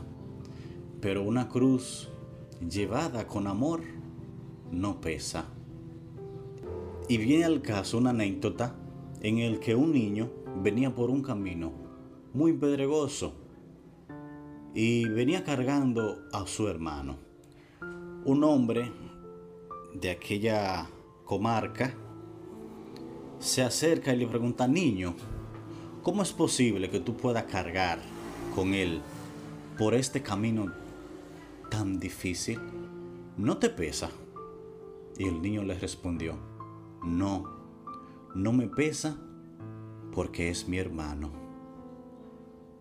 pero 1.00 1.22
una 1.22 1.48
cruz 1.48 2.08
llevada 2.60 3.26
con 3.26 3.46
amor 3.46 3.82
no 4.70 5.00
pesa. 5.00 5.46
Y 7.08 7.18
viene 7.18 7.44
al 7.44 7.60
caso 7.60 7.98
una 7.98 8.10
anécdota 8.10 8.76
en 9.20 9.38
el 9.38 9.58
que 9.58 9.74
un 9.74 9.92
niño 9.92 10.30
venía 10.62 10.94
por 10.94 11.10
un 11.10 11.22
camino 11.22 11.72
muy 12.32 12.52
pedregoso 12.52 13.34
y 14.74 15.08
venía 15.08 15.44
cargando 15.44 16.24
a 16.32 16.46
su 16.46 16.68
hermano. 16.68 17.16
Un 18.24 18.42
hombre 18.44 18.90
de 19.94 20.10
aquella 20.10 20.88
comarca 21.24 21.94
se 23.38 23.62
acerca 23.62 24.12
y 24.12 24.16
le 24.16 24.26
pregunta, 24.26 24.66
niño, 24.66 25.14
¿cómo 26.02 26.22
es 26.22 26.32
posible 26.32 26.90
que 26.90 27.00
tú 27.00 27.16
puedas 27.16 27.44
cargar 27.44 27.98
con 28.54 28.74
él 28.74 29.00
por 29.78 29.94
este 29.94 30.22
camino 30.22 30.72
tan 31.70 31.98
difícil? 31.98 32.60
¿No 33.36 33.58
te 33.58 33.70
pesa? 33.70 34.10
Y 35.18 35.28
el 35.28 35.42
niño 35.42 35.62
le 35.62 35.78
respondió, 35.78 36.36
no, 37.02 37.44
no 38.34 38.52
me 38.52 38.68
pesa 38.68 39.16
porque 40.12 40.50
es 40.50 40.68
mi 40.68 40.78
hermano. 40.78 41.32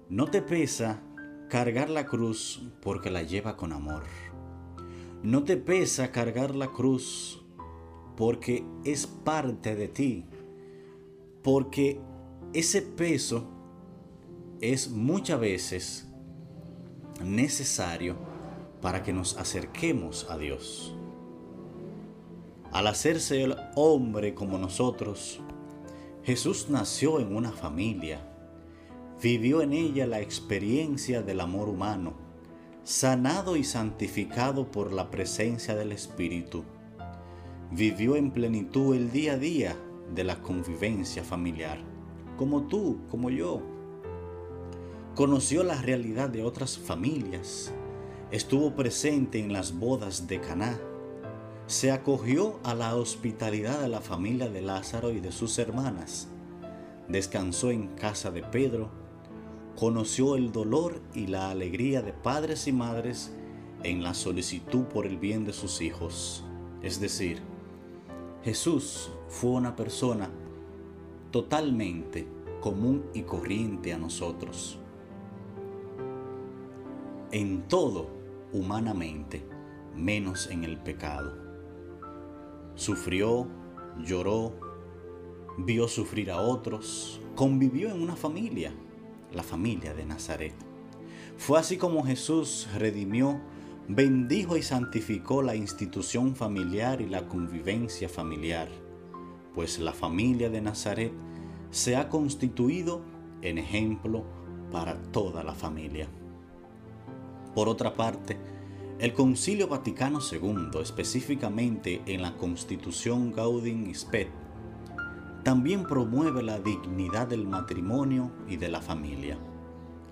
No 0.09 0.27
te 0.27 0.41
pesa 0.41 1.01
cargar 1.49 1.89
la 1.89 2.05
cruz 2.05 2.61
porque 2.81 3.11
la 3.11 3.23
lleva 3.23 3.57
con 3.57 3.73
amor. 3.73 4.03
No 5.23 5.43
te 5.43 5.57
pesa 5.57 6.11
cargar 6.11 6.55
la 6.55 6.67
cruz 6.67 7.43
porque 8.15 8.65
es 8.83 9.07
parte 9.07 9.75
de 9.75 9.87
ti. 9.87 10.25
Porque 11.43 11.99
ese 12.53 12.81
peso 12.81 13.49
es 14.61 14.89
muchas 14.89 15.39
veces 15.39 16.07
necesario 17.21 18.15
para 18.81 19.03
que 19.03 19.11
nos 19.11 19.37
acerquemos 19.37 20.27
a 20.29 20.37
Dios. 20.37 20.95
Al 22.71 22.87
hacerse 22.87 23.43
el 23.43 23.55
hombre 23.75 24.33
como 24.33 24.57
nosotros, 24.57 25.41
Jesús 26.23 26.69
nació 26.69 27.19
en 27.19 27.35
una 27.35 27.51
familia, 27.51 28.25
vivió 29.21 29.61
en 29.61 29.73
ella 29.73 30.07
la 30.07 30.21
experiencia 30.21 31.21
del 31.21 31.41
amor 31.41 31.67
humano, 31.67 32.13
sanado 32.83 33.57
y 33.57 33.63
santificado 33.63 34.71
por 34.71 34.93
la 34.93 35.11
presencia 35.11 35.75
del 35.75 35.91
Espíritu. 35.91 36.63
Vivió 37.71 38.15
en 38.15 38.31
plenitud 38.31 38.95
el 38.95 39.11
día 39.11 39.33
a 39.33 39.37
día 39.37 39.75
de 40.13 40.23
la 40.23 40.41
convivencia 40.41 41.23
familiar, 41.23 41.79
como 42.37 42.63
tú, 42.63 42.99
como 43.09 43.29
yo. 43.29 43.61
Conoció 45.15 45.63
la 45.63 45.81
realidad 45.81 46.29
de 46.29 46.43
otras 46.43 46.77
familias, 46.77 47.73
estuvo 48.31 48.75
presente 48.75 49.39
en 49.39 49.53
las 49.53 49.77
bodas 49.77 50.27
de 50.27 50.39
Caná 50.41 50.79
se 51.67 51.91
acogió 51.91 52.59
a 52.63 52.75
la 52.75 52.95
hospitalidad 52.95 53.81
de 53.81 53.87
la 53.87 54.01
familia 54.01 54.49
de 54.49 54.61
Lázaro 54.61 55.11
y 55.11 55.19
de 55.19 55.31
sus 55.31 55.57
hermanas. 55.59 56.27
descansó 57.07 57.71
en 57.71 57.87
casa 57.95 58.31
de 58.31 58.43
Pedro, 58.43 58.89
conoció 59.75 60.35
el 60.35 60.51
dolor 60.51 61.01
y 61.13 61.27
la 61.27 61.51
alegría 61.51 62.01
de 62.01 62.13
padres 62.13 62.67
y 62.67 62.71
madres 62.71 63.33
en 63.83 64.03
la 64.03 64.13
solicitud 64.13 64.83
por 64.85 65.05
el 65.05 65.17
bien 65.17 65.45
de 65.45 65.53
sus 65.53 65.81
hijos. 65.81 66.45
Es 66.81 66.99
decir, 66.99 67.41
Jesús 68.43 69.11
fue 69.27 69.51
una 69.51 69.75
persona 69.75 70.29
totalmente 71.31 72.27
común 72.61 73.05
y 73.13 73.23
corriente 73.23 73.93
a 73.93 73.97
nosotros. 73.97 74.79
En 77.31 77.63
todo, 77.67 78.07
humanamente, 78.53 79.43
menos 79.95 80.49
en 80.49 80.63
el 80.63 80.77
pecado. 80.77 81.35
Sufrió, 82.75 83.47
lloró, 83.99 84.53
vio 85.57 85.87
sufrir 85.87 86.31
a 86.31 86.39
otros, 86.41 87.19
convivió 87.35 87.89
en 87.89 88.01
una 88.01 88.15
familia, 88.15 88.73
la 89.33 89.43
familia 89.43 89.93
de 89.93 90.05
Nazaret. 90.05 90.53
Fue 91.37 91.59
así 91.59 91.77
como 91.77 92.03
Jesús 92.03 92.67
redimió, 92.77 93.41
bendijo 93.87 94.55
y 94.55 94.61
santificó 94.61 95.41
la 95.41 95.55
institución 95.55 96.35
familiar 96.35 97.01
y 97.01 97.07
la 97.07 97.27
convivencia 97.27 98.07
familiar, 98.07 98.69
pues 99.53 99.79
la 99.79 99.93
familia 99.93 100.49
de 100.49 100.61
Nazaret 100.61 101.13
se 101.71 101.95
ha 101.95 102.09
constituido 102.09 103.01
en 103.41 103.57
ejemplo 103.57 104.23
para 104.71 105.01
toda 105.11 105.43
la 105.43 105.53
familia. 105.53 106.07
Por 107.55 107.69
otra 107.69 107.95
parte, 107.95 108.37
el 108.99 109.13
Concilio 109.13 109.67
Vaticano 109.67 110.19
II, 110.19 110.79
específicamente 110.81 112.01
en 112.05 112.21
la 112.21 112.35
Constitución 112.37 113.31
Gaudium 113.31 113.93
Spet, 113.93 114.29
también 115.43 115.83
promueve 115.83 116.41
la 116.41 116.59
dignidad 116.59 117.27
del 117.27 117.45
matrimonio 117.45 118.31
y 118.47 118.55
de 118.55 118.69
la 118.69 118.81
familia. 118.81 119.37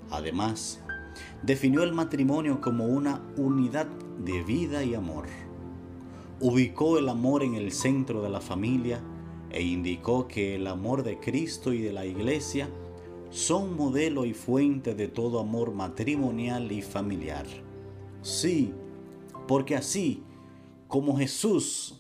Además, 0.10 0.84
definió 1.42 1.84
el 1.84 1.94
matrimonio 1.94 2.60
como 2.60 2.86
una 2.86 3.22
unidad 3.38 3.88
de 4.20 4.44
vida 4.44 4.84
y 4.84 4.94
amor. 4.94 5.26
Ubicó 6.40 6.98
el 6.98 7.08
amor 7.08 7.44
en 7.44 7.56
el 7.56 7.72
centro 7.72 8.22
de 8.22 8.30
la 8.30 8.42
familia 8.42 9.02
e 9.54 9.62
indicó 9.62 10.28
que 10.28 10.56
el 10.56 10.68
amor 10.68 11.04
de 11.04 11.20
Cristo 11.20 11.74
y 11.74 11.82
de 11.82 11.94
la 11.94 12.06
Iglesia 12.06 12.70
son 13.30 13.76
modelo 13.78 14.26
y 14.26 14.34
fuente 14.34 14.94
de 14.94 15.08
todo 15.08 15.40
amor 15.40 15.74
matrimonial 15.74 16.72
y 16.72 16.82
familiar. 16.82 17.46
Sí, 18.22 18.74
porque 19.48 19.76
así 19.76 20.24
como 20.88 21.18
Jesús 21.18 21.96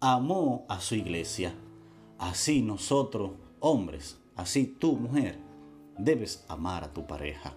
amó 0.00 0.66
a 0.68 0.80
su 0.80 0.96
iglesia, 0.96 1.54
así 2.18 2.60
nosotros, 2.60 3.30
hombres, 3.60 4.18
así 4.34 4.66
tú, 4.66 4.96
mujer, 4.96 5.38
debes 5.96 6.44
amar 6.48 6.82
a 6.82 6.92
tu 6.92 7.06
pareja. 7.06 7.54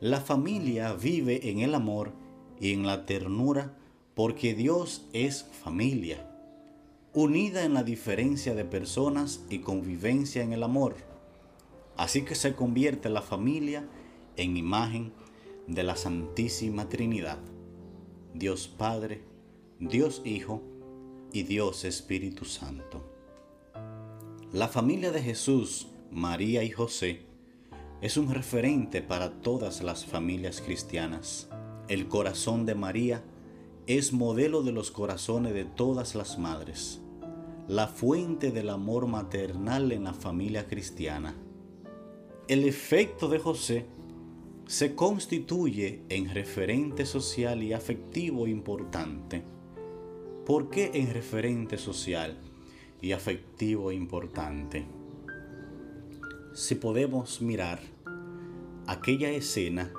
La 0.00 0.22
familia 0.22 0.94
vive 0.94 1.50
en 1.50 1.60
el 1.60 1.74
amor 1.74 2.12
y 2.58 2.72
en 2.72 2.86
la 2.86 3.04
ternura 3.04 3.76
porque 4.14 4.54
Dios 4.54 5.06
es 5.12 5.44
familia, 5.62 6.29
unida 7.12 7.64
en 7.64 7.74
la 7.74 7.82
diferencia 7.82 8.54
de 8.54 8.64
personas 8.64 9.44
y 9.50 9.60
convivencia 9.60 10.42
en 10.42 10.52
el 10.52 10.62
amor. 10.62 10.94
Así 11.96 12.22
que 12.22 12.34
se 12.34 12.54
convierte 12.54 13.08
la 13.08 13.22
familia 13.22 13.84
en 14.36 14.56
imagen 14.56 15.12
de 15.66 15.82
la 15.82 15.96
Santísima 15.96 16.88
Trinidad, 16.88 17.38
Dios 18.32 18.68
Padre, 18.68 19.22
Dios 19.80 20.22
Hijo 20.24 20.62
y 21.32 21.42
Dios 21.42 21.84
Espíritu 21.84 22.44
Santo. 22.44 23.04
La 24.52 24.68
familia 24.68 25.10
de 25.10 25.22
Jesús, 25.22 25.88
María 26.10 26.62
y 26.64 26.70
José 26.70 27.22
es 28.00 28.16
un 28.16 28.32
referente 28.32 29.02
para 29.02 29.40
todas 29.40 29.82
las 29.82 30.06
familias 30.06 30.60
cristianas. 30.60 31.48
El 31.88 32.08
corazón 32.08 32.66
de 32.66 32.74
María 32.74 33.22
es 33.98 34.12
modelo 34.12 34.62
de 34.62 34.70
los 34.70 34.92
corazones 34.92 35.52
de 35.52 35.64
todas 35.64 36.14
las 36.14 36.38
madres, 36.38 37.00
la 37.66 37.88
fuente 37.88 38.52
del 38.52 38.70
amor 38.70 39.08
maternal 39.08 39.90
en 39.90 40.04
la 40.04 40.14
familia 40.14 40.68
cristiana. 40.68 41.34
El 42.46 42.68
efecto 42.68 43.28
de 43.28 43.40
José 43.40 43.86
se 44.68 44.94
constituye 44.94 46.04
en 46.08 46.32
referente 46.32 47.04
social 47.04 47.64
y 47.64 47.72
afectivo 47.72 48.46
importante. 48.46 49.42
¿Por 50.46 50.70
qué 50.70 50.92
en 50.94 51.12
referente 51.12 51.76
social 51.76 52.38
y 53.02 53.10
afectivo 53.10 53.90
importante? 53.90 54.86
Si 56.52 56.76
podemos 56.76 57.42
mirar 57.42 57.80
aquella 58.86 59.30
escena 59.30 59.92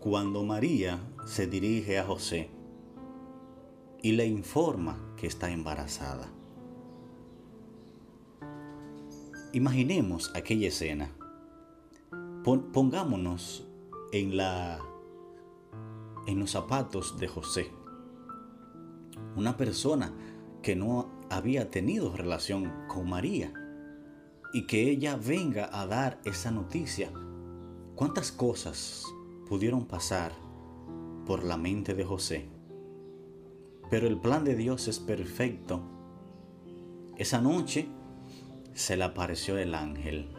cuando 0.00 0.42
María 0.42 0.98
se 1.24 1.46
dirige 1.46 2.00
a 2.00 2.04
José 2.04 2.50
y 4.02 4.12
le 4.12 4.26
informa 4.26 4.98
que 5.16 5.28
está 5.28 5.50
embarazada. 5.50 6.28
Imaginemos 9.52 10.32
aquella 10.34 10.68
escena. 10.68 11.10
Pongámonos 12.42 13.68
en, 14.12 14.36
la, 14.36 14.80
en 16.26 16.40
los 16.40 16.50
zapatos 16.50 17.18
de 17.18 17.28
José. 17.28 17.70
Una 19.36 19.56
persona 19.56 20.12
que 20.62 20.74
no 20.74 21.10
había 21.30 21.70
tenido 21.70 22.16
relación 22.16 22.72
con 22.88 23.08
María 23.08 23.52
y 24.52 24.66
que 24.66 24.90
ella 24.90 25.16
venga 25.16 25.70
a 25.72 25.86
dar 25.86 26.20
esa 26.24 26.50
noticia. 26.50 27.12
¿Cuántas 27.94 28.32
cosas 28.32 29.04
pudieron 29.48 29.86
pasar 29.86 30.32
por 31.24 31.44
la 31.44 31.56
mente 31.56 31.94
de 31.94 32.04
José? 32.04 32.48
Pero 33.92 34.06
el 34.06 34.16
plan 34.16 34.42
de 34.42 34.56
Dios 34.56 34.88
es 34.88 34.98
perfecto. 34.98 35.82
Esa 37.18 37.42
noche 37.42 37.88
se 38.72 38.96
le 38.96 39.04
apareció 39.04 39.58
el 39.58 39.74
ángel 39.74 40.30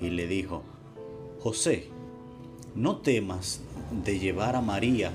y 0.00 0.10
le 0.10 0.26
dijo, 0.26 0.64
José, 1.38 1.90
no 2.74 2.96
temas 2.96 3.60
de 4.04 4.18
llevar 4.18 4.56
a 4.56 4.62
María 4.62 5.12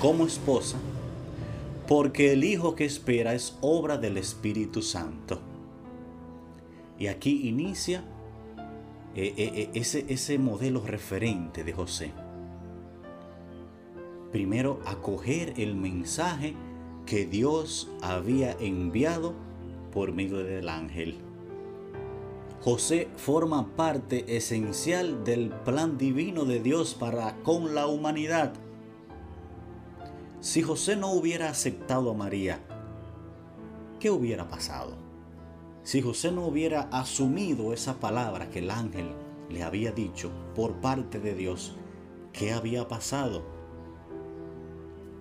como 0.00 0.24
esposa, 0.24 0.78
porque 1.88 2.32
el 2.32 2.44
Hijo 2.44 2.76
que 2.76 2.84
espera 2.84 3.34
es 3.34 3.58
obra 3.60 3.98
del 3.98 4.18
Espíritu 4.18 4.82
Santo. 4.82 5.40
Y 6.96 7.08
aquí 7.08 7.48
inicia 7.48 8.04
eh, 9.16 9.34
eh, 9.36 9.52
eh, 9.52 9.70
ese, 9.74 10.06
ese 10.08 10.38
modelo 10.38 10.80
referente 10.86 11.64
de 11.64 11.72
José. 11.72 12.12
Primero, 14.32 14.80
acoger 14.86 15.52
el 15.58 15.76
mensaje 15.76 16.54
que 17.04 17.26
Dios 17.26 17.90
había 18.00 18.52
enviado 18.52 19.34
por 19.92 20.12
medio 20.12 20.38
del 20.38 20.70
ángel. 20.70 21.18
José 22.62 23.08
forma 23.16 23.74
parte 23.76 24.36
esencial 24.36 25.24
del 25.24 25.50
plan 25.50 25.98
divino 25.98 26.44
de 26.44 26.60
Dios 26.60 26.94
para 26.94 27.36
con 27.42 27.74
la 27.74 27.86
humanidad. 27.86 28.54
Si 30.40 30.62
José 30.62 30.96
no 30.96 31.12
hubiera 31.12 31.50
aceptado 31.50 32.10
a 32.10 32.14
María, 32.14 32.60
¿qué 34.00 34.10
hubiera 34.10 34.48
pasado? 34.48 34.96
Si 35.82 36.00
José 36.00 36.32
no 36.32 36.46
hubiera 36.46 36.82
asumido 36.92 37.72
esa 37.72 38.00
palabra 38.00 38.48
que 38.48 38.60
el 38.60 38.70
ángel 38.70 39.10
le 39.50 39.62
había 39.62 39.92
dicho 39.92 40.30
por 40.54 40.74
parte 40.74 41.18
de 41.18 41.34
Dios, 41.34 41.74
¿qué 42.32 42.52
había 42.52 42.88
pasado? 42.88 43.61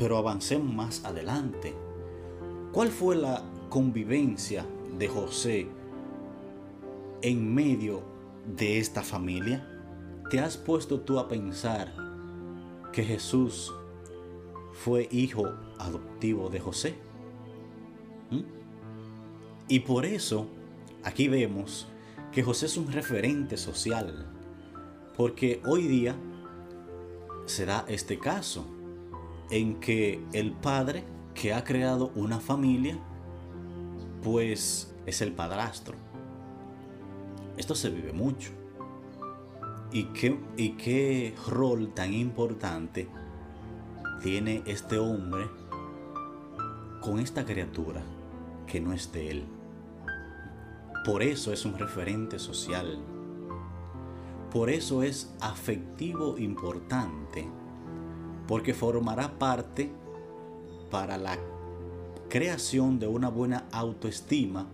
Pero 0.02 0.18
avancemos 0.18 0.74
más 0.74 1.06
adelante. 1.06 1.76
¿Cuál 2.72 2.90
fue 2.90 3.16
la 3.16 3.44
convivencia 3.70 4.66
de 4.98 5.08
José 5.08 5.68
en 7.22 7.54
medio 7.54 8.02
de 8.58 8.80
esta 8.80 9.04
familia? 9.04 9.64
¿Te 10.32 10.40
has 10.40 10.58
puesto 10.58 11.02
tú 11.02 11.20
a 11.20 11.28
pensar 11.28 11.94
que 12.92 13.04
Jesús 13.04 13.72
fue 14.74 15.08
hijo 15.12 15.54
adoptivo 15.78 16.50
de 16.50 16.60
José? 16.60 16.96
¿Mm? 18.32 18.42
Y 19.68 19.82
por 19.82 20.08
eso 20.08 20.48
aquí 21.04 21.28
vemos 21.28 21.88
que 22.32 22.42
José 22.42 22.66
es 22.66 22.76
un 22.76 22.92
referente 22.92 23.56
social, 23.56 24.26
porque 25.16 25.62
hoy 25.64 25.88
día 25.88 26.16
se 27.46 27.68
da 27.68 27.86
este 27.88 28.18
caso 28.18 28.81
en 29.52 29.80
que 29.80 30.24
el 30.34 30.54
padre 30.54 31.04
que 31.36 31.54
ha 31.54 31.64
creado 31.64 32.12
una 32.16 32.40
familia, 32.40 32.98
pues 34.24 34.96
es 35.06 35.22
el 35.22 35.34
padrastro. 35.34 35.96
Esto 37.58 37.76
se 37.76 37.90
vive 37.90 38.14
mucho. 38.14 38.52
¿Y 39.92 40.06
qué, 40.06 40.40
¿Y 40.56 40.72
qué 40.72 41.36
rol 41.48 41.94
tan 41.94 42.14
importante 42.14 43.10
tiene 44.24 44.64
este 44.66 44.98
hombre 44.98 45.48
con 47.02 47.20
esta 47.20 47.46
criatura 47.46 48.02
que 48.66 48.80
no 48.80 48.94
es 48.94 49.12
de 49.12 49.32
él? 49.32 49.44
Por 51.06 51.24
eso 51.24 51.52
es 51.52 51.66
un 51.66 51.78
referente 51.78 52.40
social. 52.40 53.00
Por 54.52 54.70
eso 54.70 55.04
es 55.04 55.34
afectivo 55.42 56.38
importante. 56.38 57.48
Porque 58.52 58.74
formará 58.74 59.40
parte 59.40 59.90
para 60.90 61.18
la 61.18 61.40
creación 62.28 63.00
de 63.00 63.08
una 63.08 63.30
buena 63.30 63.70
autoestima 63.72 64.68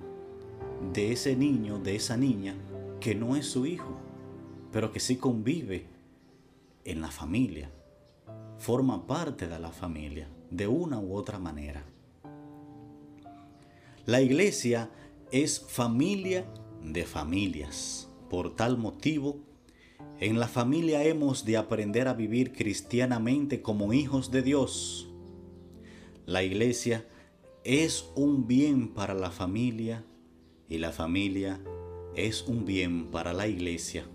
de 0.92 1.12
ese 1.12 1.36
niño, 1.36 1.78
de 1.78 1.96
esa 1.96 2.18
niña, 2.18 2.56
que 3.00 3.14
no 3.14 3.36
es 3.36 3.46
su 3.46 3.68
hijo, 3.68 3.96
pero 4.72 4.92
que 4.92 5.00
sí 5.00 5.18
convive 5.18 5.86
en 6.86 7.02
la 7.02 7.12
familia, 7.12 7.70
forma 8.58 9.06
parte 9.06 9.48
de 9.48 9.60
la 9.60 9.70
familia, 9.70 10.28
de 10.50 10.66
una 10.66 11.00
u 11.00 11.14
otra 11.14 11.38
manera. 11.38 11.86
La 14.08 14.22
iglesia 14.22 14.90
es 15.32 15.60
familia 15.60 16.48
de 16.84 17.06
familias. 17.06 18.10
Por 18.28 18.56
tal 18.56 18.80
motivo, 18.80 19.38
en 20.20 20.40
la 20.40 20.48
familia 20.48 21.04
hemos 21.04 21.46
de 21.46 21.58
aprender 21.58 22.08
a 22.08 22.14
vivir 22.14 22.52
cristianamente 22.52 23.62
como 23.62 23.94
hijos 23.94 24.32
de 24.32 24.42
Dios. 24.42 25.08
La 26.26 26.44
iglesia 26.44 27.06
es 27.64 28.10
un 28.16 28.48
bien 28.48 28.88
para 28.90 29.14
la 29.14 29.30
familia 29.30 30.04
y 30.68 30.80
la 30.80 30.92
familia 30.92 31.60
es 32.16 32.48
un 32.48 32.66
bien 32.66 33.12
para 33.12 33.32
la 33.34 33.48
iglesia. 33.48 34.06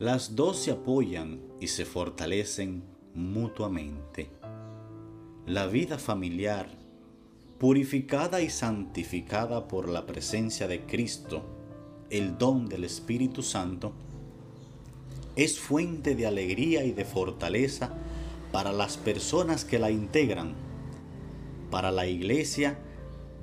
Las 0.00 0.34
dos 0.34 0.58
se 0.58 0.72
apoyan 0.72 1.40
y 1.60 1.68
se 1.68 1.84
fortalecen 1.84 2.82
mutuamente. 3.14 4.30
La 5.46 5.68
vida 5.68 5.96
familiar, 5.98 6.68
purificada 7.58 8.42
y 8.42 8.50
santificada 8.50 9.68
por 9.68 9.88
la 9.88 10.06
presencia 10.06 10.66
de 10.66 10.84
Cristo, 10.86 11.44
el 12.10 12.36
don 12.36 12.68
del 12.68 12.82
Espíritu 12.82 13.42
Santo, 13.42 13.92
es 15.36 15.58
fuente 15.58 16.14
de 16.14 16.26
alegría 16.26 16.84
y 16.84 16.92
de 16.92 17.04
fortaleza 17.04 17.94
para 18.52 18.72
las 18.72 18.96
personas 18.96 19.64
que 19.64 19.78
la 19.78 19.90
integran 19.90 20.54
para 21.74 21.90
la 21.90 22.06
iglesia 22.06 22.78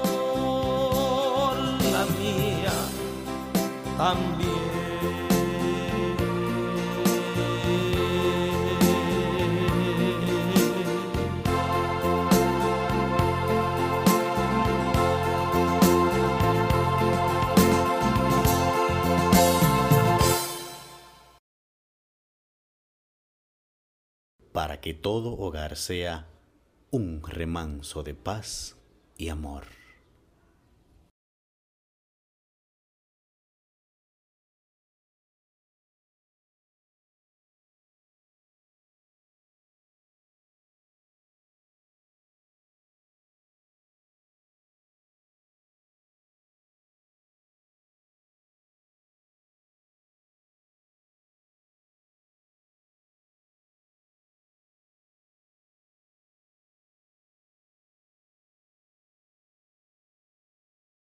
la 1.91 2.05
mía 2.17 2.73
también. 3.97 4.76
Que 24.81 24.93
todo 24.93 25.37
hogar 25.37 25.75
sea 25.75 26.27
un 26.91 27.21
remanso 27.23 28.03
de 28.03 28.13
paz 28.13 28.77
y 29.17 29.29
amor. 29.29 29.76